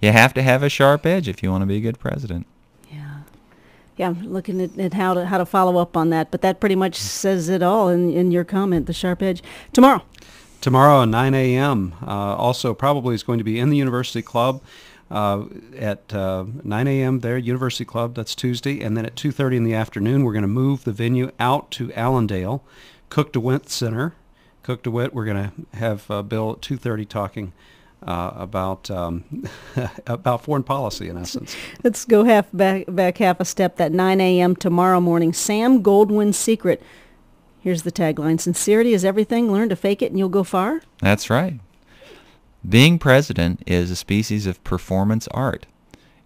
You 0.00 0.12
have 0.12 0.32
to 0.34 0.42
have 0.42 0.62
a 0.62 0.70
sharp 0.70 1.04
edge 1.04 1.28
if 1.28 1.42
you 1.42 1.50
want 1.50 1.60
to 1.60 1.66
be 1.66 1.76
a 1.76 1.80
good 1.80 1.98
president. 1.98 2.46
Yeah, 2.90 3.20
yeah. 3.98 4.08
I'm 4.08 4.32
looking 4.32 4.60
at, 4.62 4.78
at 4.78 4.94
how 4.94 5.12
to 5.14 5.26
how 5.26 5.38
to 5.38 5.44
follow 5.44 5.76
up 5.76 5.96
on 5.96 6.10
that, 6.10 6.30
but 6.30 6.40
that 6.40 6.58
pretty 6.58 6.76
much 6.76 6.94
says 6.96 7.48
it 7.48 7.62
all 7.62 7.88
in 7.88 8.10
in 8.10 8.30
your 8.30 8.44
comment. 8.44 8.86
The 8.86 8.92
sharp 8.92 9.22
edge 9.22 9.42
tomorrow. 9.72 10.02
Tomorrow 10.60 11.02
at 11.02 11.08
9 11.08 11.34
a.m. 11.34 11.94
Uh, 12.02 12.36
also, 12.36 12.74
probably 12.74 13.14
is 13.14 13.22
going 13.22 13.38
to 13.38 13.44
be 13.44 13.58
in 13.58 13.70
the 13.70 13.78
University 13.78 14.20
Club 14.20 14.62
uh, 15.10 15.44
at 15.76 16.12
uh, 16.12 16.44
9 16.62 16.86
a.m. 16.86 17.20
there, 17.20 17.38
University 17.38 17.84
Club. 17.84 18.14
That's 18.14 18.34
Tuesday, 18.34 18.80
and 18.80 18.96
then 18.96 19.06
at 19.06 19.16
2:30 19.16 19.56
in 19.56 19.64
the 19.64 19.74
afternoon, 19.74 20.22
we're 20.22 20.32
going 20.32 20.42
to 20.42 20.48
move 20.48 20.84
the 20.84 20.92
venue 20.92 21.32
out 21.40 21.70
to 21.72 21.92
Allendale, 21.94 22.62
Cook 23.08 23.32
DeWitt 23.32 23.70
Center. 23.70 24.14
Cook 24.62 24.82
DeWitt. 24.82 25.14
We're 25.14 25.24
going 25.24 25.50
to 25.50 25.76
have 25.78 26.10
uh, 26.10 26.22
Bill 26.22 26.52
at 26.52 26.60
2:30 26.60 27.08
talking. 27.08 27.52
Uh, 28.02 28.32
about 28.34 28.90
um, 28.90 29.44
about 30.06 30.42
foreign 30.42 30.62
policy 30.62 31.10
in 31.10 31.18
essence. 31.18 31.54
Let's 31.84 32.06
go 32.06 32.24
half 32.24 32.46
back 32.50 32.86
back 32.88 33.18
half 33.18 33.40
a 33.40 33.44
step. 33.44 33.76
That 33.76 33.92
9 33.92 34.22
a.m. 34.22 34.56
tomorrow 34.56 35.00
morning. 35.00 35.34
Sam 35.34 35.82
Goldwyn's 35.82 36.38
secret. 36.38 36.82
Here's 37.60 37.82
the 37.82 37.92
tagline: 37.92 38.40
Sincerity 38.40 38.94
is 38.94 39.04
everything. 39.04 39.52
Learn 39.52 39.68
to 39.68 39.76
fake 39.76 40.02
it, 40.02 40.10
and 40.10 40.18
you'll 40.18 40.28
go 40.28 40.44
far. 40.44 40.82
That's 41.00 41.30
right. 41.30 41.60
Being 42.68 42.98
president 42.98 43.62
is 43.66 43.90
a 43.90 43.96
species 43.96 44.46
of 44.46 44.62
performance 44.64 45.28
art, 45.28 45.66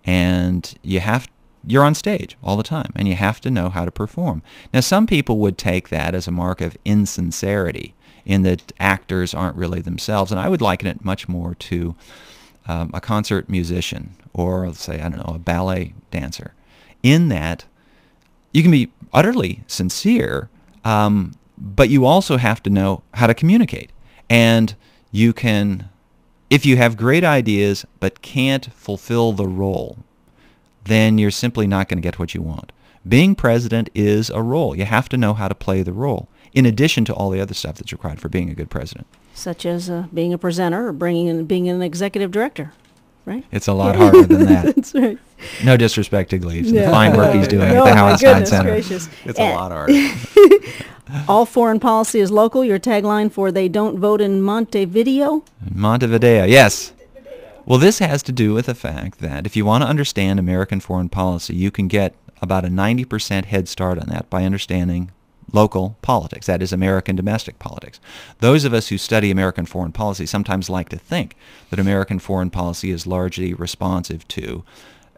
and 0.04 0.74
you 0.82 1.00
have 1.00 1.28
you're 1.66 1.84
on 1.84 1.94
stage 1.94 2.36
all 2.42 2.56
the 2.56 2.62
time, 2.62 2.92
and 2.94 3.08
you 3.08 3.14
have 3.14 3.40
to 3.40 3.50
know 3.50 3.68
how 3.68 3.84
to 3.84 3.90
perform. 3.90 4.42
Now, 4.72 4.80
some 4.80 5.06
people 5.06 5.38
would 5.38 5.56
take 5.56 5.88
that 5.88 6.14
as 6.14 6.28
a 6.28 6.32
mark 6.32 6.60
of 6.60 6.76
insincerity, 6.84 7.94
in 8.24 8.42
that 8.42 8.72
actors 8.78 9.34
aren't 9.34 9.56
really 9.56 9.80
themselves, 9.80 10.30
and 10.30 10.40
I 10.40 10.48
would 10.48 10.60
liken 10.60 10.88
it 10.88 11.04
much 11.04 11.28
more 11.28 11.54
to 11.54 11.94
um, 12.66 12.90
a 12.92 13.00
concert 13.00 13.48
musician 13.48 14.14
or, 14.32 14.72
say, 14.74 15.00
I 15.00 15.08
don't 15.08 15.26
know, 15.26 15.34
a 15.34 15.38
ballet 15.38 15.94
dancer, 16.10 16.52
in 17.02 17.28
that 17.28 17.64
you 18.52 18.62
can 18.62 18.70
be 18.70 18.90
utterly 19.12 19.62
sincere, 19.66 20.48
um, 20.84 21.34
but 21.58 21.88
you 21.88 22.04
also 22.04 22.36
have 22.36 22.62
to 22.64 22.70
know 22.70 23.02
how 23.14 23.26
to 23.26 23.34
communicate, 23.34 23.90
and 24.28 24.74
you 25.10 25.32
can 25.32 25.88
if 26.50 26.64
you 26.64 26.76
have 26.76 26.96
great 26.96 27.24
ideas 27.24 27.84
but 28.00 28.22
can't 28.22 28.72
fulfill 28.74 29.32
the 29.32 29.46
role, 29.46 29.98
then 30.84 31.18
you're 31.18 31.30
simply 31.30 31.66
not 31.66 31.88
going 31.88 31.98
to 31.98 32.06
get 32.06 32.18
what 32.18 32.34
you 32.34 32.42
want. 32.42 32.70
Being 33.06 33.34
president 33.34 33.90
is 33.94 34.30
a 34.30 34.42
role. 34.42 34.76
You 34.76 34.84
have 34.84 35.08
to 35.10 35.16
know 35.16 35.34
how 35.34 35.48
to 35.48 35.54
play 35.54 35.82
the 35.82 35.92
role, 35.92 36.28
in 36.52 36.64
addition 36.64 37.04
to 37.06 37.14
all 37.14 37.30
the 37.30 37.40
other 37.40 37.54
stuff 37.54 37.76
that's 37.76 37.92
required 37.92 38.20
for 38.20 38.28
being 38.28 38.50
a 38.50 38.54
good 38.54 38.70
president. 38.70 39.06
Such 39.34 39.66
as 39.66 39.90
uh, 39.90 40.06
being 40.14 40.32
a 40.32 40.38
presenter 40.38 40.86
or 40.86 40.92
bringing 40.92 41.26
in, 41.26 41.44
being 41.46 41.68
an 41.68 41.82
executive 41.82 42.30
director, 42.30 42.72
right? 43.24 43.44
It's 43.50 43.68
a 43.68 43.72
lot 43.72 43.96
harder 43.96 44.22
than 44.24 44.44
that. 44.46 44.76
that's 44.76 44.94
right. 44.94 45.18
No 45.64 45.76
disrespect 45.76 46.30
to 46.30 46.38
Gleaves 46.38 46.70
and 46.70 46.78
the 46.78 46.90
fine 46.90 47.16
work 47.16 47.34
he's 47.34 47.48
doing 47.48 47.72
no, 47.72 47.86
at 47.86 47.94
the 47.94 48.00
Hauenstein 48.00 48.46
Center. 48.46 48.70
Gracious. 48.70 49.08
It's 49.24 49.38
a 49.38 49.54
lot 49.54 49.72
harder. 49.72 49.92
All 51.28 51.44
foreign 51.44 51.80
policy 51.80 52.20
is 52.20 52.30
local. 52.30 52.64
Your 52.64 52.78
tagline 52.78 53.30
for 53.30 53.52
They 53.52 53.68
Don't 53.68 53.98
Vote 53.98 54.20
in 54.20 54.40
Montevideo? 54.40 55.44
Montevideo, 55.72 56.44
yes. 56.44 56.92
Well, 57.66 57.78
this 57.78 57.98
has 57.98 58.22
to 58.24 58.32
do 58.32 58.52
with 58.52 58.66
the 58.66 58.74
fact 58.74 59.20
that 59.20 59.46
if 59.46 59.56
you 59.56 59.64
want 59.64 59.82
to 59.82 59.88
understand 59.88 60.38
American 60.38 60.80
foreign 60.80 61.08
policy, 61.08 61.54
you 61.54 61.70
can 61.70 61.88
get 61.88 62.14
about 62.42 62.64
a 62.64 62.68
90% 62.68 63.46
head 63.46 63.68
start 63.68 63.98
on 63.98 64.08
that 64.08 64.28
by 64.28 64.44
understanding 64.44 65.10
local 65.52 65.96
politics, 66.02 66.46
that 66.46 66.62
is 66.62 66.72
American 66.72 67.16
domestic 67.16 67.58
politics. 67.58 68.00
Those 68.40 68.64
of 68.64 68.74
us 68.74 68.88
who 68.88 68.98
study 68.98 69.30
American 69.30 69.66
foreign 69.66 69.92
policy 69.92 70.26
sometimes 70.26 70.70
like 70.70 70.88
to 70.90 70.98
think 70.98 71.36
that 71.70 71.78
American 71.78 72.18
foreign 72.18 72.50
policy 72.50 72.90
is 72.90 73.06
largely 73.06 73.54
responsive 73.54 74.26
to 74.28 74.64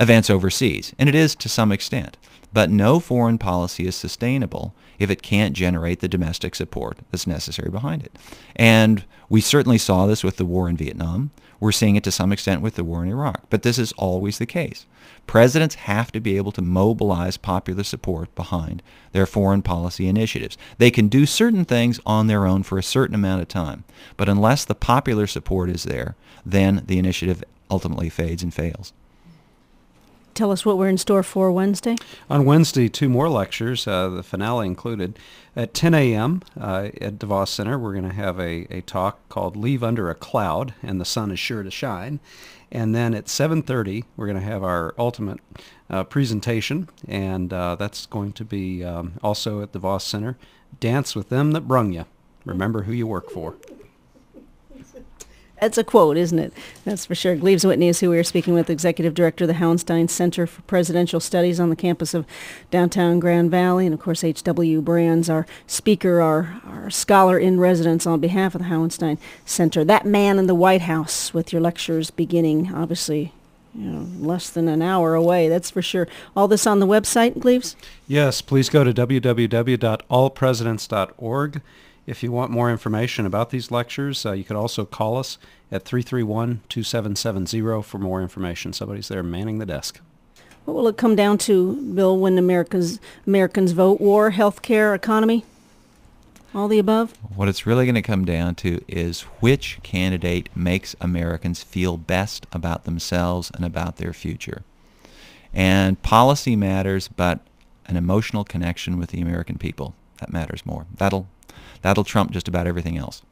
events 0.00 0.30
overseas, 0.30 0.95
and 0.99 1.09
it 1.09 1.14
is 1.14 1.35
to 1.37 1.49
some 1.49 1.73
extent. 1.73 2.16
But 2.52 2.71
no 2.71 3.00
foreign 3.00 3.38
policy 3.38 3.87
is 3.87 3.97
sustainable 3.97 4.75
if 4.98 5.10
it 5.10 5.22
can't 5.22 5.54
generate 5.54 6.00
the 6.00 6.08
domestic 6.08 6.54
support 6.54 6.98
that's 7.10 7.26
necessary 7.26 7.70
behind 7.70 8.02
it. 8.02 8.12
And 8.54 9.04
we 9.28 9.40
certainly 9.40 9.78
saw 9.78 10.06
this 10.06 10.22
with 10.22 10.36
the 10.36 10.44
war 10.44 10.68
in 10.68 10.76
Vietnam. 10.76 11.30
We're 11.58 11.72
seeing 11.72 11.96
it 11.96 12.04
to 12.04 12.12
some 12.12 12.32
extent 12.32 12.60
with 12.60 12.74
the 12.74 12.84
war 12.84 13.02
in 13.02 13.10
Iraq. 13.10 13.44
But 13.48 13.62
this 13.62 13.78
is 13.78 13.92
always 13.92 14.38
the 14.38 14.46
case. 14.46 14.86
Presidents 15.26 15.74
have 15.74 16.12
to 16.12 16.20
be 16.20 16.36
able 16.36 16.52
to 16.52 16.62
mobilize 16.62 17.36
popular 17.36 17.82
support 17.82 18.34
behind 18.34 18.82
their 19.12 19.26
foreign 19.26 19.62
policy 19.62 20.06
initiatives. 20.06 20.58
They 20.78 20.90
can 20.90 21.08
do 21.08 21.26
certain 21.26 21.64
things 21.64 21.98
on 22.04 22.26
their 22.26 22.46
own 22.46 22.62
for 22.62 22.78
a 22.78 22.82
certain 22.82 23.14
amount 23.14 23.42
of 23.42 23.48
time. 23.48 23.84
But 24.16 24.28
unless 24.28 24.64
the 24.64 24.74
popular 24.74 25.26
support 25.26 25.70
is 25.70 25.84
there, 25.84 26.14
then 26.44 26.84
the 26.86 26.98
initiative 26.98 27.42
ultimately 27.70 28.08
fades 28.08 28.42
and 28.42 28.52
fails. 28.52 28.92
Tell 30.37 30.52
us 30.52 30.64
what 30.64 30.78
we're 30.78 30.88
in 30.88 30.99
store 30.99 31.23
for 31.23 31.50
Wednesday? 31.50 31.97
On 32.31 32.45
Wednesday, 32.45 32.88
two 32.88 33.09
more 33.09 33.28
lectures, 33.28 33.88
uh, 33.88 34.09
the 34.09 34.23
finale 34.23 34.66
included. 34.66 35.19
At 35.57 35.73
10 35.73 35.95
a.m. 35.95 36.43
Uh, 36.61 36.90
at 37.00 37.19
DeVos 37.19 37.49
Center, 37.49 37.78
we're 37.78 37.93
going 37.93 38.09
to 38.09 38.14
have 38.14 38.38
a, 38.38 38.66
a 38.71 38.83
talk 38.83 39.26
called 39.28 39.57
Leave 39.57 39.83
Under 39.83 40.11
a 40.11 40.14
Cloud, 40.14 40.75
and 40.83 41.00
the 41.00 41.05
sun 41.05 41.31
is 41.31 41.38
sure 41.38 41.62
to 41.62 41.71
shine. 41.71 42.21
And 42.71 42.95
then 42.95 43.14
at 43.14 43.26
7.30, 43.26 44.05
we're 44.16 44.26
going 44.26 44.38
to 44.38 44.45
have 44.45 44.62
our 44.62 44.95
ultimate 44.99 45.40
uh, 45.88 46.05
presentation, 46.05 46.88
and 47.09 47.52
uh, 47.52 47.76
that's 47.76 48.07
going 48.07 48.33
to 48.35 48.45
be 48.45 48.85
um, 48.85 49.14
also 49.23 49.62
at 49.62 49.73
the 49.73 49.81
DeVos 49.81 50.02
Center. 50.02 50.37
Dance 50.78 51.16
with 51.16 51.31
them 51.31 51.52
that 51.52 51.66
brung 51.66 51.93
you. 51.93 52.05
Remember 52.45 52.83
who 52.83 52.93
you 52.93 53.07
work 53.07 53.31
for. 53.31 53.55
That's 55.60 55.78
a 55.78 55.84
quote, 55.84 56.16
isn't 56.18 56.38
it? 56.38 56.52
That's 56.84 57.06
for 57.06 57.14
sure. 57.14 57.34
Gleaves 57.34 57.64
Whitney 57.64 57.88
is 57.88 58.00
who 58.00 58.10
we 58.10 58.18
are 58.18 58.25
speaking 58.25 58.52
with, 58.52 58.68
Executive 58.68 59.14
Director 59.14 59.44
of 59.44 59.48
the 59.48 59.54
Hauenstein 59.54 60.10
Center 60.10 60.46
for 60.46 60.60
Presidential 60.62 61.18
Studies 61.18 61.58
on 61.58 61.70
the 61.70 61.76
campus 61.76 62.12
of 62.12 62.26
downtown 62.70 63.18
Grand 63.20 63.50
Valley. 63.50 63.86
And 63.86 63.94
of 63.94 64.00
course, 64.00 64.22
H.W. 64.22 64.82
Brands, 64.82 65.30
our 65.30 65.46
speaker, 65.66 66.20
our, 66.20 66.60
our 66.66 66.90
scholar 66.90 67.38
in 67.38 67.58
residence 67.58 68.06
on 68.06 68.20
behalf 68.20 68.54
of 68.54 68.60
the 68.62 68.68
Hauenstein 68.68 69.16
Center. 69.46 69.82
That 69.82 70.04
man 70.04 70.38
in 70.38 70.46
the 70.46 70.54
White 70.54 70.82
House 70.82 71.32
with 71.32 71.54
your 71.54 71.62
lectures 71.62 72.10
beginning, 72.10 72.75
obviously, 72.75 73.32
you 73.75 73.90
know, 73.90 74.06
less 74.26 74.50
than 74.50 74.68
an 74.68 74.82
hour 74.82 75.14
away, 75.14 75.48
that's 75.48 75.70
for 75.70 75.80
sure. 75.80 76.06
All 76.36 76.48
this 76.48 76.66
on 76.66 76.80
the 76.80 76.86
website, 76.86 77.38
Gleaves? 77.38 77.76
Yes, 78.06 78.42
please 78.42 78.68
go 78.68 78.84
to 78.84 78.92
www.allpresidents.org. 78.92 81.62
If 82.06 82.22
you 82.22 82.30
want 82.30 82.52
more 82.52 82.70
information 82.70 83.26
about 83.26 83.50
these 83.50 83.72
lectures, 83.72 84.25
uh, 84.25 84.30
you 84.32 84.44
could 84.44 84.56
also 84.56 84.84
call 84.84 85.18
us 85.18 85.38
at 85.72 85.84
331-2770 85.84 87.84
for 87.84 87.98
more 87.98 88.22
information. 88.22 88.72
Somebody's 88.72 89.08
there 89.08 89.25
manning 89.25 89.58
the 89.58 89.66
desk. 89.66 90.00
What 90.64 90.75
will 90.75 90.86
it 90.88 90.96
come 90.96 91.14
down 91.16 91.38
to, 91.38 91.75
Bill, 91.94 92.16
when 92.16 92.38
Americans, 92.38 93.00
Americans 93.26 93.72
vote? 93.72 94.00
War, 94.00 94.30
health 94.30 94.62
care, 94.62 94.94
economy? 94.94 95.44
All 96.54 96.68
the 96.68 96.78
above? 96.78 97.12
What 97.34 97.48
it's 97.48 97.66
really 97.66 97.86
going 97.86 97.96
to 97.96 98.02
come 98.02 98.25
down 98.25 98.54
to 98.56 98.84
is 98.88 99.22
which 99.40 99.80
candidate 99.82 100.48
makes 100.56 100.96
Americans 101.00 101.62
feel 101.62 101.96
best 101.96 102.46
about 102.52 102.84
themselves 102.84 103.50
and 103.52 103.64
about 103.64 103.96
their 103.96 104.12
future. 104.12 104.62
And 105.52 106.00
policy 106.02 106.56
matters, 106.56 107.08
but 107.08 107.40
an 107.86 107.96
emotional 107.96 108.44
connection 108.44 108.98
with 108.98 109.10
the 109.10 109.20
American 109.20 109.58
people, 109.58 109.94
that 110.18 110.32
matters 110.32 110.64
more. 110.64 110.86
That'll 110.96 111.26
that'll 111.83 112.04
trump 112.04 112.30
just 112.30 112.49
about 112.49 112.66
everything 112.66 112.97
else. 112.97 113.23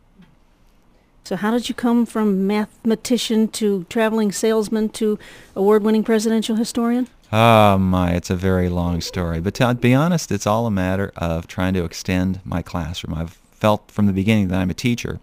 So 1.25 1.37
how 1.37 1.51
did 1.53 1.69
you 1.71 1.75
come 1.75 2.05
from 2.05 2.47
mathematician 2.47 3.49
to 3.49 3.85
traveling 3.89 4.31
salesman 4.31 4.91
to 4.91 5.19
award-winning 5.57 6.05
presidential 6.05 6.57
historian? 6.57 7.09
Oh 7.33 7.79
my, 7.79 8.13
it's 8.13 8.29
a 8.29 8.37
very 8.37 8.69
long 8.69 9.01
story. 9.01 9.41
But 9.41 9.55
to 9.55 9.75
be 9.75 9.95
honest, 9.95 10.31
it's 10.31 10.47
all 10.47 10.67
a 10.67 10.71
matter 10.71 11.13
of 11.17 11.47
trying 11.47 11.73
to 11.75 11.85
extend 11.85 12.41
my 12.45 12.61
classroom. 12.61 13.15
I've 13.15 13.33
felt 13.53 13.91
from 13.91 14.07
the 14.07 14.13
beginning 14.13 14.49
that 14.49 14.61
I'm 14.61 14.69
a 14.69 14.75
teacher, 14.75 15.19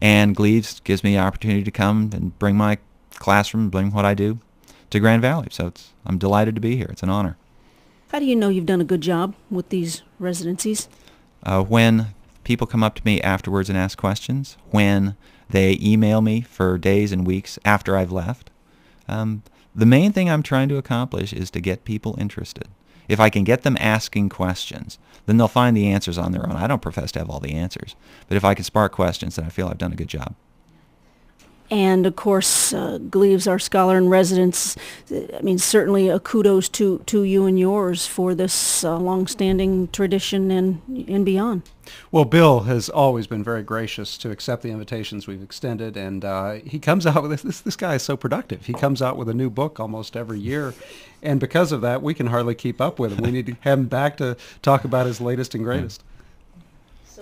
and 0.00 0.34
Gleaves 0.34 0.80
gives 0.80 1.04
me 1.04 1.12
the 1.12 1.20
opportunity 1.20 1.62
to 1.62 1.70
come 1.70 2.10
and 2.14 2.36
bring 2.38 2.56
my 2.56 2.78
classroom, 3.16 3.68
bring 3.68 3.92
what 3.92 4.06
I 4.06 4.14
do 4.14 4.38
to 4.88 4.98
Grand 4.98 5.20
Valley. 5.20 5.48
So 5.50 5.66
it's, 5.66 5.90
I'm 6.06 6.16
delighted 6.16 6.54
to 6.54 6.60
be 6.62 6.76
here. 6.76 6.88
It's 6.90 7.02
an 7.02 7.10
honor. 7.10 7.36
How 8.08 8.18
do 8.18 8.24
you 8.24 8.36
know 8.36 8.48
you've 8.48 8.66
done 8.66 8.80
a 8.80 8.84
good 8.84 9.02
job 9.02 9.34
with 9.50 9.68
these 9.68 10.02
residencies? 10.18 10.88
Uh, 11.42 11.62
when 11.62 12.08
people 12.44 12.66
come 12.66 12.82
up 12.82 12.94
to 12.96 13.04
me 13.04 13.20
afterwards 13.20 13.68
and 13.68 13.78
ask 13.78 13.98
questions, 13.98 14.56
when 14.70 15.16
they 15.50 15.78
email 15.80 16.20
me 16.20 16.40
for 16.40 16.78
days 16.78 17.12
and 17.12 17.26
weeks 17.26 17.58
after 17.64 17.96
I've 17.96 18.12
left. 18.12 18.50
Um, 19.08 19.42
the 19.74 19.86
main 19.86 20.12
thing 20.12 20.30
I'm 20.30 20.42
trying 20.42 20.68
to 20.70 20.76
accomplish 20.76 21.32
is 21.32 21.50
to 21.50 21.60
get 21.60 21.84
people 21.84 22.16
interested. 22.18 22.68
If 23.08 23.20
I 23.20 23.30
can 23.30 23.44
get 23.44 23.62
them 23.62 23.76
asking 23.80 24.28
questions, 24.28 24.98
then 25.26 25.36
they'll 25.36 25.48
find 25.48 25.76
the 25.76 25.88
answers 25.88 26.18
on 26.18 26.32
their 26.32 26.46
own. 26.48 26.56
I 26.56 26.66
don't 26.66 26.82
profess 26.82 27.12
to 27.12 27.18
have 27.18 27.30
all 27.30 27.40
the 27.40 27.54
answers, 27.54 27.94
but 28.28 28.36
if 28.36 28.44
I 28.44 28.54
can 28.54 28.64
spark 28.64 28.92
questions, 28.92 29.36
then 29.36 29.44
I 29.44 29.48
feel 29.48 29.68
I've 29.68 29.78
done 29.78 29.92
a 29.92 29.96
good 29.96 30.08
job. 30.08 30.34
And 31.70 32.06
of 32.06 32.16
course, 32.16 32.74
uh, 32.74 32.98
Gleaves, 32.98 33.46
our 33.46 33.58
scholar 33.58 33.96
in 33.96 34.10
residence, 34.10 34.76
I 35.10 35.40
mean, 35.40 35.58
certainly 35.58 36.08
a 36.10 36.20
kudos 36.20 36.68
to, 36.70 36.98
to 37.06 37.22
you 37.22 37.46
and 37.46 37.58
yours 37.58 38.06
for 38.06 38.34
this 38.34 38.84
uh, 38.84 38.98
long-standing 38.98 39.88
tradition 39.88 40.50
and, 40.50 40.82
and 41.08 41.24
beyond. 41.24 41.62
Well, 42.10 42.26
Bill 42.26 42.60
has 42.60 42.88
always 42.88 43.26
been 43.26 43.42
very 43.42 43.62
gracious 43.62 44.18
to 44.18 44.30
accept 44.30 44.62
the 44.62 44.70
invitations 44.70 45.26
we've 45.26 45.42
extended, 45.42 45.96
and 45.96 46.24
uh, 46.24 46.52
he 46.64 46.78
comes 46.78 47.06
out 47.06 47.22
with 47.22 47.42
this. 47.42 47.60
This 47.62 47.76
guy 47.76 47.94
is 47.94 48.02
so 48.02 48.16
productive. 48.16 48.66
He 48.66 48.74
comes 48.74 49.00
out 49.00 49.16
with 49.16 49.28
a 49.28 49.34
new 49.34 49.50
book 49.50 49.80
almost 49.80 50.16
every 50.16 50.38
year, 50.38 50.74
and 51.22 51.40
because 51.40 51.72
of 51.72 51.80
that, 51.80 52.02
we 52.02 52.14
can 52.14 52.26
hardly 52.26 52.54
keep 52.54 52.80
up 52.80 52.98
with 52.98 53.12
him. 53.12 53.24
We 53.24 53.30
need 53.30 53.46
to 53.46 53.56
have 53.60 53.78
him 53.78 53.86
back 53.86 54.18
to 54.18 54.36
talk 54.60 54.84
about 54.84 55.06
his 55.06 55.20
latest 55.20 55.54
and 55.54 55.64
greatest. 55.64 56.02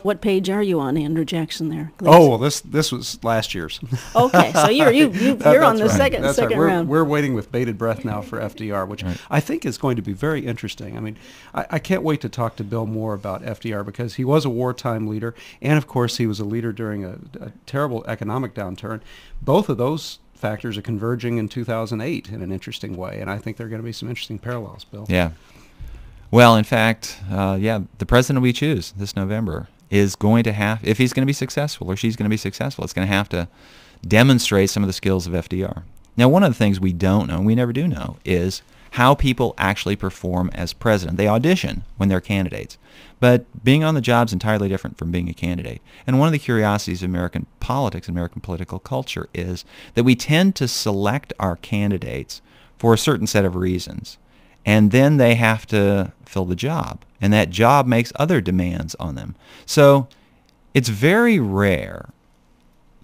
What 0.02 0.20
page 0.20 0.48
are 0.48 0.62
you 0.62 0.80
on, 0.80 0.96
Andrew 0.96 1.24
Jackson? 1.24 1.68
There. 1.68 1.92
Please? 1.98 2.08
Oh 2.08 2.28
well, 2.28 2.38
this 2.38 2.60
this 2.60 2.90
was 2.90 3.22
last 3.22 3.54
year's. 3.54 3.80
okay, 4.16 4.52
so 4.52 4.68
you're 4.68 4.90
you, 4.90 5.10
you 5.10 5.34
that, 5.36 5.52
you're 5.52 5.64
on 5.64 5.76
the 5.76 5.86
right. 5.86 5.96
second 5.96 6.22
that's 6.22 6.36
second 6.36 6.52
right. 6.52 6.58
we're, 6.58 6.66
round. 6.66 6.88
We're 6.88 7.04
waiting 7.04 7.34
with 7.34 7.52
bated 7.52 7.76
breath 7.78 8.04
now 8.04 8.22
for 8.22 8.40
FDR, 8.40 8.86
which 8.88 9.02
right. 9.02 9.16
I 9.28 9.40
think 9.40 9.64
is 9.64 9.78
going 9.78 9.96
to 9.96 10.02
be 10.02 10.12
very 10.12 10.46
interesting. 10.46 10.96
I 10.96 11.00
mean, 11.00 11.16
I, 11.54 11.66
I, 11.70 11.78
can't 11.78 12.02
wait 12.02 12.20
to 12.22 12.28
talk 12.28 12.56
to 12.56 12.64
Bill 12.64 12.86
more 12.86 13.14
about 13.14 13.42
FDR 13.42 13.84
because 13.84 14.14
he 14.14 14.24
was 14.24 14.44
a 14.44 14.50
wartime 14.50 15.06
leader, 15.06 15.34
and 15.60 15.76
of 15.76 15.86
course 15.86 16.16
he 16.16 16.26
was 16.26 16.40
a 16.40 16.44
leader 16.44 16.72
during 16.72 17.04
a, 17.04 17.18
a 17.40 17.52
terrible 17.66 18.04
economic 18.06 18.54
downturn. 18.54 19.00
Both 19.42 19.68
of 19.68 19.76
those 19.76 20.18
factors 20.34 20.78
are 20.78 20.82
converging 20.82 21.36
in 21.36 21.48
2008 21.48 22.28
in 22.30 22.42
an 22.42 22.50
interesting 22.50 22.96
way, 22.96 23.20
and 23.20 23.30
I 23.30 23.38
think 23.38 23.56
there 23.56 23.66
are 23.66 23.70
going 23.70 23.82
to 23.82 23.86
be 23.86 23.92
some 23.92 24.08
interesting 24.08 24.38
parallels. 24.38 24.84
Bill. 24.84 25.06
Yeah. 25.08 25.32
Well, 26.30 26.56
in 26.56 26.64
fact, 26.64 27.18
uh, 27.30 27.58
yeah, 27.60 27.80
the 27.98 28.06
president 28.06 28.42
we 28.42 28.52
choose 28.52 28.92
this 28.92 29.16
November 29.16 29.68
is 29.90 30.16
going 30.16 30.44
to 30.44 30.52
have, 30.52 30.82
if 30.82 30.98
he's 30.98 31.12
going 31.12 31.22
to 31.22 31.26
be 31.26 31.32
successful 31.32 31.90
or 31.90 31.96
she's 31.96 32.16
going 32.16 32.26
to 32.26 32.30
be 32.30 32.36
successful, 32.36 32.84
it's 32.84 32.92
going 32.92 33.06
to 33.06 33.12
have 33.12 33.28
to 33.30 33.48
demonstrate 34.06 34.70
some 34.70 34.82
of 34.82 34.86
the 34.86 34.92
skills 34.92 35.26
of 35.26 35.32
FDR. 35.32 35.82
Now, 36.16 36.28
one 36.28 36.42
of 36.42 36.50
the 36.50 36.58
things 36.58 36.80
we 36.80 36.92
don't 36.92 37.28
know, 37.28 37.36
and 37.36 37.46
we 37.46 37.54
never 37.54 37.72
do 37.72 37.88
know, 37.88 38.16
is 38.24 38.62
how 38.92 39.14
people 39.14 39.54
actually 39.56 39.96
perform 39.96 40.50
as 40.52 40.72
president. 40.72 41.16
They 41.16 41.28
audition 41.28 41.84
when 41.96 42.08
they're 42.08 42.20
candidates. 42.20 42.76
But 43.20 43.44
being 43.62 43.84
on 43.84 43.94
the 43.94 44.00
job 44.00 44.28
is 44.28 44.32
entirely 44.32 44.68
different 44.68 44.98
from 44.98 45.12
being 45.12 45.28
a 45.28 45.34
candidate. 45.34 45.80
And 46.06 46.18
one 46.18 46.26
of 46.26 46.32
the 46.32 46.38
curiosities 46.38 47.02
of 47.02 47.08
American 47.08 47.46
politics, 47.60 48.08
American 48.08 48.40
political 48.40 48.78
culture, 48.78 49.28
is 49.32 49.64
that 49.94 50.04
we 50.04 50.16
tend 50.16 50.56
to 50.56 50.66
select 50.66 51.32
our 51.38 51.56
candidates 51.56 52.42
for 52.78 52.94
a 52.94 52.98
certain 52.98 53.26
set 53.26 53.44
of 53.44 53.54
reasons. 53.54 54.18
And 54.64 54.90
then 54.90 55.16
they 55.16 55.34
have 55.36 55.66
to 55.68 56.12
fill 56.24 56.44
the 56.44 56.56
job 56.56 57.04
and 57.20 57.32
that 57.32 57.50
job 57.50 57.86
makes 57.86 58.12
other 58.16 58.40
demands 58.40 58.94
on 58.96 59.14
them. 59.14 59.36
So 59.66 60.08
it's 60.72 60.88
very 60.88 61.38
rare 61.38 62.10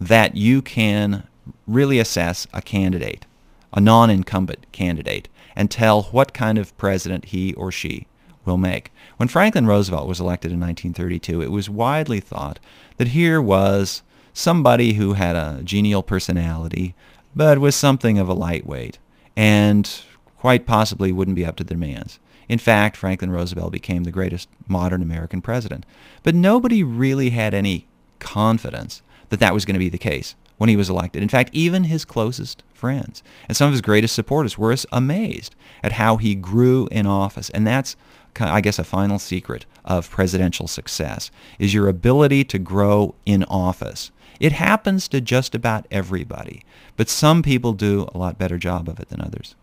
that 0.01 0.37
you 0.37 0.63
can 0.63 1.27
really 1.67 1.99
assess 1.99 2.47
a 2.53 2.63
candidate, 2.63 3.27
a 3.73 3.81
non-incumbent 3.81 4.71
candidate, 4.73 5.29
and 5.55 5.71
tell 5.71 6.05
what 6.05 6.35
kind 6.35 6.59
of 6.59 6.77
president 6.77 7.27
he 7.27 7.55
or 7.55 7.71
she 7.71 8.07
will 8.45 8.57
make. 8.57 8.91
When 9.17 9.29
Franklin 9.29 9.67
Roosevelt 9.67 10.09
was 10.09 10.21
elected 10.21 10.53
in 10.53 10.61
1932, 10.61 11.43
it 11.43 11.51
was 11.51 11.69
widely 11.69 12.21
thought 12.21 12.59
that 12.97 13.09
here 13.09 13.41
was 13.41 14.03
somebody 14.33 14.95
who 14.95 15.15
had 15.15 15.35
a 15.35 15.61
genial 15.65 16.03
personality, 16.03 16.95
but 17.35 17.59
was 17.59 17.75
something 17.75 18.19
of 18.19 18.29
a 18.29 18.35
lightweight, 18.35 18.99
and 19.35 20.03
quite 20.39 20.67
possibly 20.67 21.13
wouldn't 21.13 21.37
be 21.37 21.47
up 21.47 21.57
to 21.57 21.65
the 21.65 21.75
demands. 21.75 22.19
In 22.49 22.59
fact, 22.59 22.97
Franklin 22.97 23.31
Roosevelt 23.31 23.73
became 23.73 24.05
the 24.05 24.13
greatest 24.13 24.49
modern 24.69 25.03
American 25.03 25.43
president. 25.43 25.85
But 26.23 26.35
nobody 26.35 26.83
really 26.83 27.31
had 27.31 27.55
any 27.55 27.87
confidence 28.19 29.03
that 29.31 29.41
that 29.41 29.55
was 29.55 29.65
going 29.65 29.75
to 29.75 29.81
be 29.81 29.89
the 29.89 29.99
case 29.99 30.37
when 30.59 30.69
he 30.71 30.77
was 30.77 30.89
elected. 30.89 31.23
In 31.23 31.29
fact, 31.29 31.51
even 31.53 31.85
his 31.85 32.05
closest 32.05 32.63
friends 32.73 33.23
and 33.49 33.57
some 33.57 33.67
of 33.67 33.73
his 33.73 33.81
greatest 33.81 34.15
supporters 34.15 34.57
were 34.57 34.77
amazed 34.93 35.55
at 35.83 35.93
how 35.93 36.17
he 36.17 36.35
grew 36.35 36.89
in 36.91 37.07
office. 37.07 37.51
And 37.51 37.67
that's, 37.67 37.97
I 38.39 38.61
guess, 38.61 38.79
a 38.79 38.85
final 38.85 39.19
secret 39.19 39.67
of 39.85 40.11
presidential 40.11 40.69
success, 40.69 41.31
is 41.59 41.75
your 41.75 41.89
ability 41.89 42.45
to 42.45 42.59
grow 42.59 43.15
in 43.25 43.45
office. 43.45 44.11
It 44.39 44.53
happens 44.53 45.09
to 45.09 45.21
just 45.21 45.55
about 45.55 45.87
everybody, 45.91 46.63
but 46.97 47.09
some 47.09 47.43
people 47.43 47.73
do 47.73 48.09
a 48.15 48.19
lot 48.19 48.39
better 48.39 48.59
job 48.59 48.89
of 48.89 49.01
it 49.01 49.09
than 49.09 49.21
others. 49.21 49.55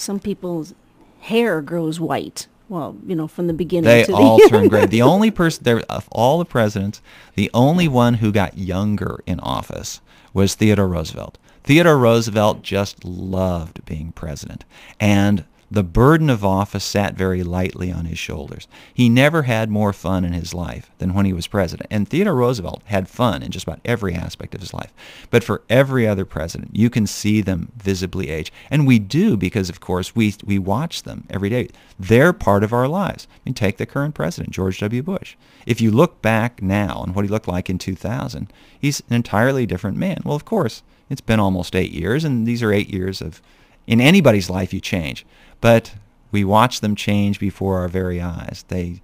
Some 0.00 0.18
people's 0.18 0.74
hair 1.20 1.60
grows 1.60 2.00
white. 2.00 2.46
Well, 2.70 2.96
you 3.06 3.14
know, 3.14 3.26
from 3.28 3.48
the 3.48 3.52
beginning 3.52 3.84
they 3.84 4.04
to 4.04 4.14
all 4.14 4.38
the 4.38 4.48
turn 4.48 4.68
gray. 4.68 4.86
The 4.86 5.02
only 5.02 5.30
person 5.30 5.64
there 5.64 5.80
of 5.90 6.08
all 6.10 6.38
the 6.38 6.46
presidents, 6.46 7.02
the 7.34 7.50
only 7.52 7.86
one 7.86 8.14
who 8.14 8.32
got 8.32 8.56
younger 8.56 9.20
in 9.26 9.40
office 9.40 10.00
was 10.32 10.54
Theodore 10.54 10.88
Roosevelt. 10.88 11.36
Theodore 11.64 11.98
Roosevelt 11.98 12.62
just 12.62 13.04
loved 13.04 13.84
being 13.84 14.12
president. 14.12 14.64
And 14.98 15.44
the 15.72 15.84
burden 15.84 16.28
of 16.28 16.44
office 16.44 16.82
sat 16.82 17.14
very 17.14 17.44
lightly 17.44 17.92
on 17.92 18.06
his 18.06 18.18
shoulders. 18.18 18.66
He 18.92 19.08
never 19.08 19.42
had 19.42 19.70
more 19.70 19.92
fun 19.92 20.24
in 20.24 20.32
his 20.32 20.52
life 20.52 20.90
than 20.98 21.14
when 21.14 21.26
he 21.26 21.32
was 21.32 21.46
president. 21.46 21.86
And 21.92 22.08
Theodore 22.08 22.34
Roosevelt 22.34 22.82
had 22.86 23.08
fun 23.08 23.44
in 23.44 23.52
just 23.52 23.66
about 23.68 23.80
every 23.84 24.12
aspect 24.12 24.52
of 24.52 24.60
his 24.60 24.74
life. 24.74 24.92
But 25.30 25.44
for 25.44 25.62
every 25.70 26.08
other 26.08 26.24
president, 26.24 26.74
you 26.74 26.90
can 26.90 27.06
see 27.06 27.40
them 27.40 27.70
visibly 27.76 28.30
age. 28.30 28.52
And 28.68 28.84
we 28.84 28.98
do 28.98 29.36
because, 29.36 29.70
of 29.70 29.78
course, 29.78 30.16
we, 30.16 30.34
we 30.44 30.58
watch 30.58 31.04
them 31.04 31.24
every 31.30 31.48
day. 31.48 31.68
They're 31.98 32.32
part 32.32 32.64
of 32.64 32.72
our 32.72 32.88
lives. 32.88 33.28
I 33.30 33.38
mean, 33.44 33.54
take 33.54 33.76
the 33.76 33.86
current 33.86 34.16
president, 34.16 34.52
George 34.52 34.80
W. 34.80 35.02
Bush. 35.04 35.36
If 35.66 35.80
you 35.80 35.92
look 35.92 36.20
back 36.20 36.60
now 36.60 37.04
and 37.04 37.14
what 37.14 37.24
he 37.24 37.30
looked 37.30 37.46
like 37.46 37.70
in 37.70 37.78
2000, 37.78 38.52
he's 38.80 39.04
an 39.08 39.14
entirely 39.14 39.66
different 39.66 39.96
man. 39.96 40.22
Well, 40.24 40.34
of 40.34 40.44
course, 40.44 40.82
it's 41.08 41.20
been 41.20 41.38
almost 41.38 41.76
eight 41.76 41.92
years, 41.92 42.24
and 42.24 42.44
these 42.44 42.62
are 42.62 42.72
eight 42.72 42.90
years 42.90 43.20
of, 43.20 43.40
in 43.86 44.00
anybody's 44.00 44.50
life, 44.50 44.72
you 44.72 44.80
change 44.80 45.24
but 45.60 45.94
we 46.32 46.44
watch 46.44 46.80
them 46.80 46.94
change 46.94 47.40
before 47.40 47.78
our 47.78 47.88
very 47.88 48.20
eyes. 48.20 48.64
They 48.68 49.00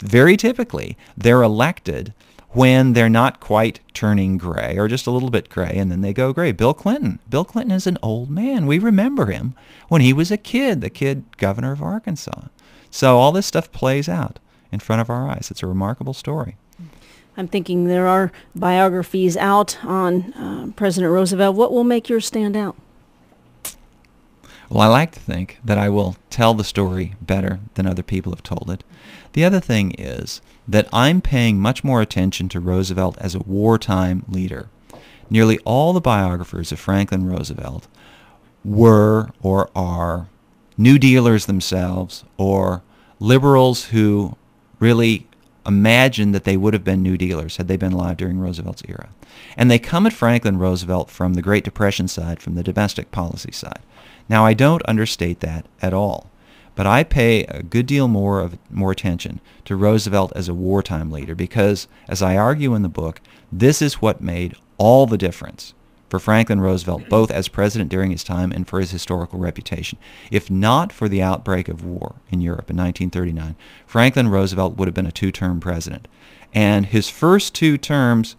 very 0.00 0.36
typically 0.36 0.96
they're 1.16 1.42
elected 1.42 2.12
when 2.50 2.92
they're 2.92 3.08
not 3.08 3.40
quite 3.40 3.80
turning 3.94 4.36
gray 4.36 4.76
or 4.76 4.86
just 4.88 5.06
a 5.06 5.10
little 5.10 5.30
bit 5.30 5.48
gray 5.48 5.72
and 5.74 5.90
then 5.90 6.02
they 6.02 6.12
go 6.12 6.32
gray. 6.32 6.52
Bill 6.52 6.74
Clinton. 6.74 7.18
Bill 7.28 7.44
Clinton 7.44 7.74
is 7.74 7.86
an 7.86 7.98
old 8.02 8.30
man. 8.30 8.66
We 8.66 8.78
remember 8.78 9.26
him 9.26 9.54
when 9.88 10.02
he 10.02 10.12
was 10.12 10.30
a 10.30 10.36
kid, 10.36 10.80
the 10.80 10.90
kid 10.90 11.24
governor 11.38 11.72
of 11.72 11.82
Arkansas. 11.82 12.48
So 12.90 13.18
all 13.18 13.32
this 13.32 13.46
stuff 13.46 13.72
plays 13.72 14.08
out 14.08 14.38
in 14.70 14.80
front 14.80 15.00
of 15.00 15.08
our 15.08 15.28
eyes. 15.28 15.48
It's 15.50 15.62
a 15.62 15.66
remarkable 15.66 16.14
story. 16.14 16.56
I'm 17.36 17.48
thinking 17.48 17.86
there 17.86 18.06
are 18.06 18.30
biographies 18.54 19.38
out 19.38 19.82
on 19.82 20.34
uh, 20.34 20.72
President 20.76 21.10
Roosevelt. 21.10 21.56
What 21.56 21.72
will 21.72 21.84
make 21.84 22.10
yours 22.10 22.26
stand 22.26 22.56
out? 22.56 22.76
Well, 24.72 24.80
I 24.80 24.86
like 24.86 25.12
to 25.12 25.20
think 25.20 25.58
that 25.62 25.76
I 25.76 25.90
will 25.90 26.16
tell 26.30 26.54
the 26.54 26.64
story 26.64 27.14
better 27.20 27.60
than 27.74 27.86
other 27.86 28.02
people 28.02 28.32
have 28.32 28.42
told 28.42 28.70
it. 28.70 28.82
The 29.34 29.44
other 29.44 29.60
thing 29.60 29.90
is 29.98 30.40
that 30.66 30.88
I'm 30.90 31.20
paying 31.20 31.60
much 31.60 31.84
more 31.84 32.00
attention 32.00 32.48
to 32.48 32.58
Roosevelt 32.58 33.18
as 33.18 33.34
a 33.34 33.40
wartime 33.40 34.24
leader. 34.30 34.70
Nearly 35.28 35.58
all 35.66 35.92
the 35.92 36.00
biographers 36.00 36.72
of 36.72 36.80
Franklin 36.80 37.26
Roosevelt 37.26 37.86
were 38.64 39.28
or 39.42 39.68
are 39.76 40.28
New 40.78 40.98
Dealers 40.98 41.44
themselves 41.44 42.24
or 42.38 42.82
liberals 43.20 43.86
who 43.86 44.38
really 44.80 45.26
imagined 45.66 46.34
that 46.34 46.44
they 46.44 46.56
would 46.56 46.74
have 46.74 46.84
been 46.84 47.02
New 47.02 47.16
Dealers 47.16 47.56
had 47.56 47.68
they 47.68 47.76
been 47.76 47.92
alive 47.92 48.16
during 48.16 48.38
Roosevelt's 48.38 48.82
era. 48.88 49.10
And 49.56 49.70
they 49.70 49.78
come 49.78 50.06
at 50.06 50.12
Franklin 50.12 50.58
Roosevelt 50.58 51.10
from 51.10 51.34
the 51.34 51.42
Great 51.42 51.64
Depression 51.64 52.08
side, 52.08 52.40
from 52.40 52.54
the 52.54 52.62
domestic 52.62 53.10
policy 53.10 53.52
side. 53.52 53.80
Now, 54.28 54.44
I 54.44 54.54
don't 54.54 54.82
understate 54.84 55.40
that 55.40 55.66
at 55.80 55.94
all, 55.94 56.30
but 56.74 56.86
I 56.86 57.04
pay 57.04 57.44
a 57.44 57.62
good 57.62 57.86
deal 57.86 58.08
more 58.08 58.40
of 58.40 58.58
more 58.70 58.92
attention 58.92 59.40
to 59.64 59.76
Roosevelt 59.76 60.32
as 60.34 60.48
a 60.48 60.54
wartime 60.54 61.10
leader 61.10 61.34
because, 61.34 61.86
as 62.08 62.22
I 62.22 62.36
argue 62.36 62.74
in 62.74 62.82
the 62.82 62.88
book, 62.88 63.20
this 63.50 63.82
is 63.82 64.00
what 64.00 64.20
made 64.20 64.56
all 64.78 65.06
the 65.06 65.18
difference 65.18 65.74
for 66.12 66.18
Franklin 66.18 66.60
Roosevelt, 66.60 67.08
both 67.08 67.30
as 67.30 67.48
president 67.48 67.88
during 67.88 68.10
his 68.10 68.22
time 68.22 68.52
and 68.52 68.68
for 68.68 68.80
his 68.80 68.90
historical 68.90 69.38
reputation. 69.38 69.98
If 70.30 70.50
not 70.50 70.92
for 70.92 71.08
the 71.08 71.22
outbreak 71.22 71.70
of 71.70 71.86
war 71.86 72.16
in 72.30 72.42
Europe 72.42 72.68
in 72.68 72.76
1939, 72.76 73.56
Franklin 73.86 74.28
Roosevelt 74.28 74.76
would 74.76 74.88
have 74.88 74.94
been 74.94 75.06
a 75.06 75.10
two-term 75.10 75.58
president. 75.58 76.06
And 76.52 76.84
his 76.84 77.08
first 77.08 77.54
two 77.54 77.78
terms 77.78 78.36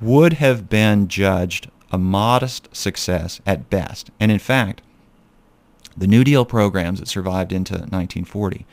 would 0.00 0.32
have 0.32 0.70
been 0.70 1.08
judged 1.08 1.70
a 1.92 1.98
modest 1.98 2.74
success 2.74 3.42
at 3.44 3.68
best. 3.68 4.10
And 4.18 4.32
in 4.32 4.38
fact, 4.38 4.80
the 5.94 6.06
New 6.06 6.24
Deal 6.24 6.46
programs 6.46 7.00
that 7.00 7.08
survived 7.08 7.52
into 7.52 7.74
1940, 7.74 8.64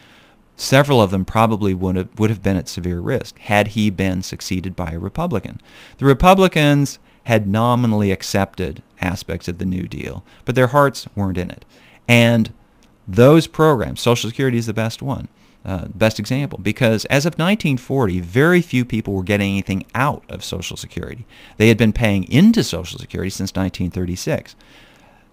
several 0.55 1.01
of 1.01 1.11
them 1.11 1.25
probably 1.25 1.73
would 1.73 1.97
have, 1.97 2.17
would 2.17 2.29
have 2.29 2.43
been 2.43 2.55
at 2.55 2.69
severe 2.69 3.01
risk 3.01 3.37
had 3.39 3.69
he 3.69 3.89
been 3.89 4.23
succeeded 4.23 4.73
by 4.73 4.91
a 4.91 4.99
Republican. 4.99 5.59
The 5.97 6.05
Republicans 6.05 6.97
had 7.27 7.47
nominally 7.47 8.11
accepted 8.11 8.81
aspects 9.01 9.47
of 9.47 9.57
the 9.57 9.65
New 9.65 9.87
Deal, 9.87 10.23
but 10.45 10.55
their 10.55 10.67
hearts 10.67 11.07
weren't 11.13 11.37
in 11.37 11.51
it. 11.51 11.65
And 12.07 12.53
those 13.07 13.47
programs, 13.47 13.99
Social 14.01 14.29
Security 14.29 14.57
is 14.57 14.65
the 14.65 14.73
best 14.73 15.01
one, 15.01 15.27
uh, 15.65 15.87
best 15.93 16.19
example, 16.19 16.57
because 16.61 17.03
as 17.05 17.25
of 17.25 17.33
1940, 17.33 18.21
very 18.21 18.61
few 18.61 18.85
people 18.85 19.13
were 19.13 19.23
getting 19.23 19.51
anything 19.51 19.85
out 19.93 20.23
of 20.29 20.43
Social 20.43 20.77
Security. 20.77 21.25
They 21.57 21.67
had 21.67 21.77
been 21.77 21.91
paying 21.91 22.23
into 22.31 22.63
Social 22.63 22.97
Security 22.97 23.29
since 23.29 23.51
1936 23.51 24.55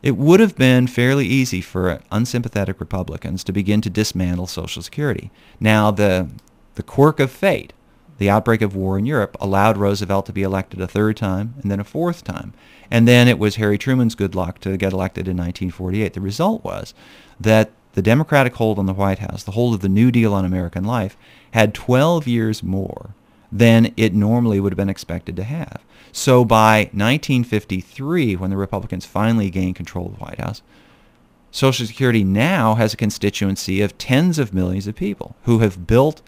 it 0.03 0.19
would 0.19 0.39
have 0.39 0.55
been 0.55 0.87
fairly 0.87 1.25
easy 1.25 1.63
for 1.63 1.99
unsympathetic 2.11 2.79
Republicans 2.79 3.43
to 3.43 3.53
begin 3.53 3.81
to 3.81 3.89
dismantle 3.89 4.47
Social 4.47 4.83
Security. 4.83 5.31
Now, 5.59 5.91
the, 5.91 6.29
the 6.75 6.83
quirk 6.83 7.21
of 7.21 7.31
fate, 7.31 7.73
the 8.19 8.31
outbreak 8.31 8.63
of 8.63 8.77
war 8.77 8.99
in 8.99 9.07
Europe, 9.07 9.37
allowed 9.41 9.77
Roosevelt 9.77 10.27
to 10.27 10.33
be 10.33 10.43
elected 10.43 10.81
a 10.81 10.87
third 10.87 11.17
time 11.17 11.55
and 11.63 11.71
then 11.71 11.81
a 11.81 11.85
fourth 11.85 12.25
time. 12.25 12.53
And 12.91 13.09
then 13.09 13.29
it 13.29 13.39
was 13.39 13.57
Harry 13.57 13.79
Truman's 13.79 14.15
good 14.15 14.35
luck 14.35 14.61
to 14.61 14.77
get 14.77 14.93
elected 14.93 15.27
in 15.27 15.37
1948. 15.37 16.13
The 16.13 16.21
result 16.21 16.63
was 16.63 16.95
that 17.41 17.73
the 17.95 18.03
Democratic 18.03 18.55
hold 18.55 18.79
on 18.79 18.87
the 18.87 18.93
White 18.93 19.21
House, 19.21 19.45
the 19.45 19.53
hold 19.53 19.75
of 19.75 19.81
the 19.81 19.89
New 19.89 20.11
Deal 20.11 20.35
on 20.35 20.45
American 20.45 20.85
life, 20.85 21.17
had 21.53 21.75
12 21.75 22.27
years 22.27 22.63
more 22.63 23.15
than 23.51 23.93
it 23.97 24.15
normally 24.15 24.59
would 24.59 24.73
have 24.73 24.77
been 24.77 24.89
expected 24.89 25.37
to 25.37 25.45
have. 25.45 25.81
So 26.11 26.45
by 26.45 26.91
1953, 26.93 28.37
when 28.37 28.51
the 28.51 28.57
Republicans 28.57 29.07
finally 29.07 29.51
gained 29.51 29.77
control 29.77 30.07
of 30.07 30.19
the 30.19 30.25
White 30.25 30.41
House, 30.41 30.63
Social 31.53 31.87
Security 31.87 32.25
now 32.25 32.75
has 32.75 32.95
a 32.95 32.97
constituency 32.97 33.81
of 33.81 33.97
tens 33.97 34.41
of 34.41 34.53
millions 34.53 34.89
of 34.89 34.97
people 34.97 35.37
who 35.45 35.61
have 35.61 35.87
built 35.87 36.21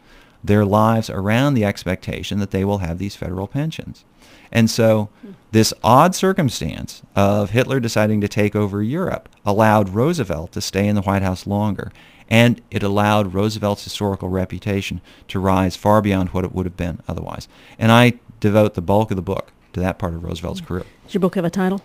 their 0.47 0.65
lives 0.65 1.11
around 1.11 1.55
the 1.55 1.65
expectation 1.65 2.39
that 2.39 2.51
they 2.51 2.65
will 2.65 2.79
have 2.79 2.99
these 2.99 3.17
federal 3.17 3.47
pensions. 3.47 4.05
And 4.53 4.71
so 4.71 5.09
this 5.53 5.75
odd 5.83 6.15
circumstance 6.15 7.03
of 7.15 7.51
Hitler 7.51 7.81
deciding 7.81 8.21
to 8.21 8.29
take 8.29 8.55
over 8.55 8.83
Europe 8.83 9.29
allowed 9.45 9.91
Roosevelt 9.91 10.53
to 10.53 10.61
stay 10.61 10.87
in 10.87 10.95
the 10.95 11.03
White 11.03 11.23
House 11.23 11.47
longer 11.47 11.91
and 12.29 12.61
it 12.71 12.83
allowed 12.83 13.35
Roosevelt's 13.35 13.85
historical 13.85 14.29
reputation 14.29 15.01
to 15.29 15.39
rise 15.39 15.77
far 15.77 16.03
beyond 16.03 16.31
what 16.31 16.45
it 16.45 16.53
would 16.53 16.67
have 16.67 16.77
been 16.77 17.01
otherwise. 17.07 17.49
And 17.79 17.93
I 17.93 18.15
devote 18.41 18.75
the 18.75 18.83
bulk 18.83 19.11
of 19.11 19.17
the 19.17 19.23
book 19.23 19.53
to 19.73 19.81
that 19.81 19.99
part 19.99 20.15
of 20.15 20.25
Roosevelt's 20.25 20.61
career. 20.61 20.85
Does 21.05 21.15
your 21.15 21.21
book 21.21 21.37
have 21.37 21.45
a 21.45 21.51
title? 21.51 21.83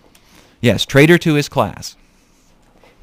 Yes, 0.60 0.84
Traitor 0.84 1.18
to 1.18 1.34
His 1.34 1.48
Class. 1.48 1.96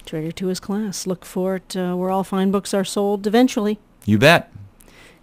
Traitor 0.06 0.32
to 0.34 0.48
His 0.48 0.60
Class. 0.60 1.08
Look 1.08 1.26
for 1.26 1.56
it 1.56 1.76
uh, 1.76 1.96
where 1.96 2.10
all 2.10 2.24
fine 2.24 2.52
books 2.52 2.74
are 2.74 2.84
sold 2.84 3.28
eventually. 3.28 3.80
You 4.06 4.18
bet. 4.18 4.52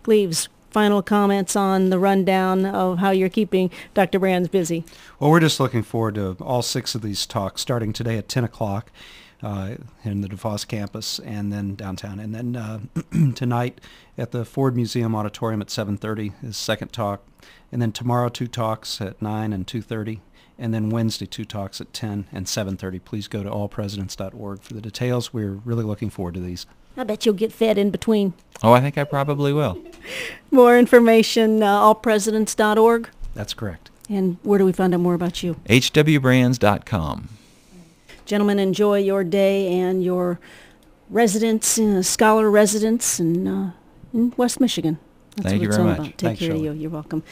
Gleaves, 0.06 0.48
final 0.70 1.02
comments 1.02 1.56
on 1.56 1.90
the 1.90 1.98
rundown 1.98 2.64
of 2.64 2.98
how 2.98 3.10
you're 3.10 3.28
keeping 3.28 3.72
Dr. 3.92 4.20
Brands 4.20 4.46
busy? 4.46 4.84
Well, 5.18 5.32
we're 5.32 5.40
just 5.40 5.58
looking 5.58 5.82
forward 5.82 6.14
to 6.14 6.36
all 6.40 6.62
six 6.62 6.94
of 6.94 7.02
these 7.02 7.26
talks 7.26 7.60
starting 7.60 7.92
today 7.92 8.16
at 8.16 8.28
10 8.28 8.44
o'clock 8.44 8.92
uh, 9.42 9.74
in 10.04 10.20
the 10.20 10.28
DeVos 10.28 10.64
campus 10.68 11.18
and 11.18 11.52
then 11.52 11.74
downtown. 11.74 12.20
And 12.20 12.32
then 12.32 12.54
uh, 12.54 12.78
tonight 13.34 13.80
at 14.16 14.30
the 14.30 14.44
Ford 14.44 14.76
Museum 14.76 15.16
Auditorium 15.16 15.60
at 15.60 15.66
7.30 15.66 16.34
is 16.44 16.56
second 16.56 16.92
talk. 16.92 17.26
And 17.72 17.82
then 17.82 17.90
tomorrow 17.90 18.28
two 18.28 18.46
talks 18.46 19.00
at 19.00 19.20
9 19.20 19.52
and 19.52 19.66
2.30. 19.66 20.20
And 20.56 20.72
then 20.72 20.90
Wednesday 20.90 21.26
two 21.26 21.44
talks 21.44 21.80
at 21.80 21.92
10 21.92 22.28
and 22.30 22.46
7.30. 22.46 23.04
Please 23.04 23.26
go 23.26 23.42
to 23.42 23.50
allpresidents.org 23.50 24.62
for 24.62 24.72
the 24.72 24.80
details. 24.80 25.34
We're 25.34 25.54
really 25.64 25.82
looking 25.82 26.10
forward 26.10 26.34
to 26.34 26.40
these. 26.40 26.64
I 26.96 27.04
bet 27.04 27.26
you'll 27.26 27.34
get 27.34 27.52
fed 27.52 27.78
in 27.78 27.90
between. 27.90 28.32
Oh, 28.62 28.72
I 28.72 28.80
think 28.80 28.96
I 28.96 29.04
probably 29.04 29.52
will. 29.52 29.78
More 30.50 30.78
information, 30.78 31.62
uh, 31.62 31.78
allpresidents.org. 31.80 33.08
That's 33.34 33.52
correct. 33.54 33.90
And 34.08 34.38
where 34.42 34.58
do 34.58 34.64
we 34.64 34.72
find 34.72 34.94
out 34.94 35.00
more 35.00 35.14
about 35.14 35.42
you? 35.42 35.56
hwbrands.com. 35.68 37.28
Gentlemen, 38.24 38.58
enjoy 38.58 38.98
your 38.98 39.24
day 39.24 39.68
and 39.78 40.02
your 40.02 40.38
residence, 41.10 41.78
uh, 41.78 42.02
scholar 42.02 42.50
residence 42.50 43.20
in, 43.20 43.46
uh, 43.46 43.72
in 44.12 44.32
West 44.36 44.58
Michigan. 44.60 44.98
That's 45.36 45.50
Thank 45.50 45.60
what 45.60 45.62
you 45.62 45.68
it's 45.68 45.76
very 45.76 45.88
all 45.88 45.96
much. 45.96 45.98
About. 46.08 46.18
Take 46.18 46.18
Thanks, 46.20 46.40
care 46.40 46.48
Shelley. 46.50 46.66
of 46.68 46.76
you. 46.76 46.82
You're 46.82 46.90
welcome. 46.90 47.22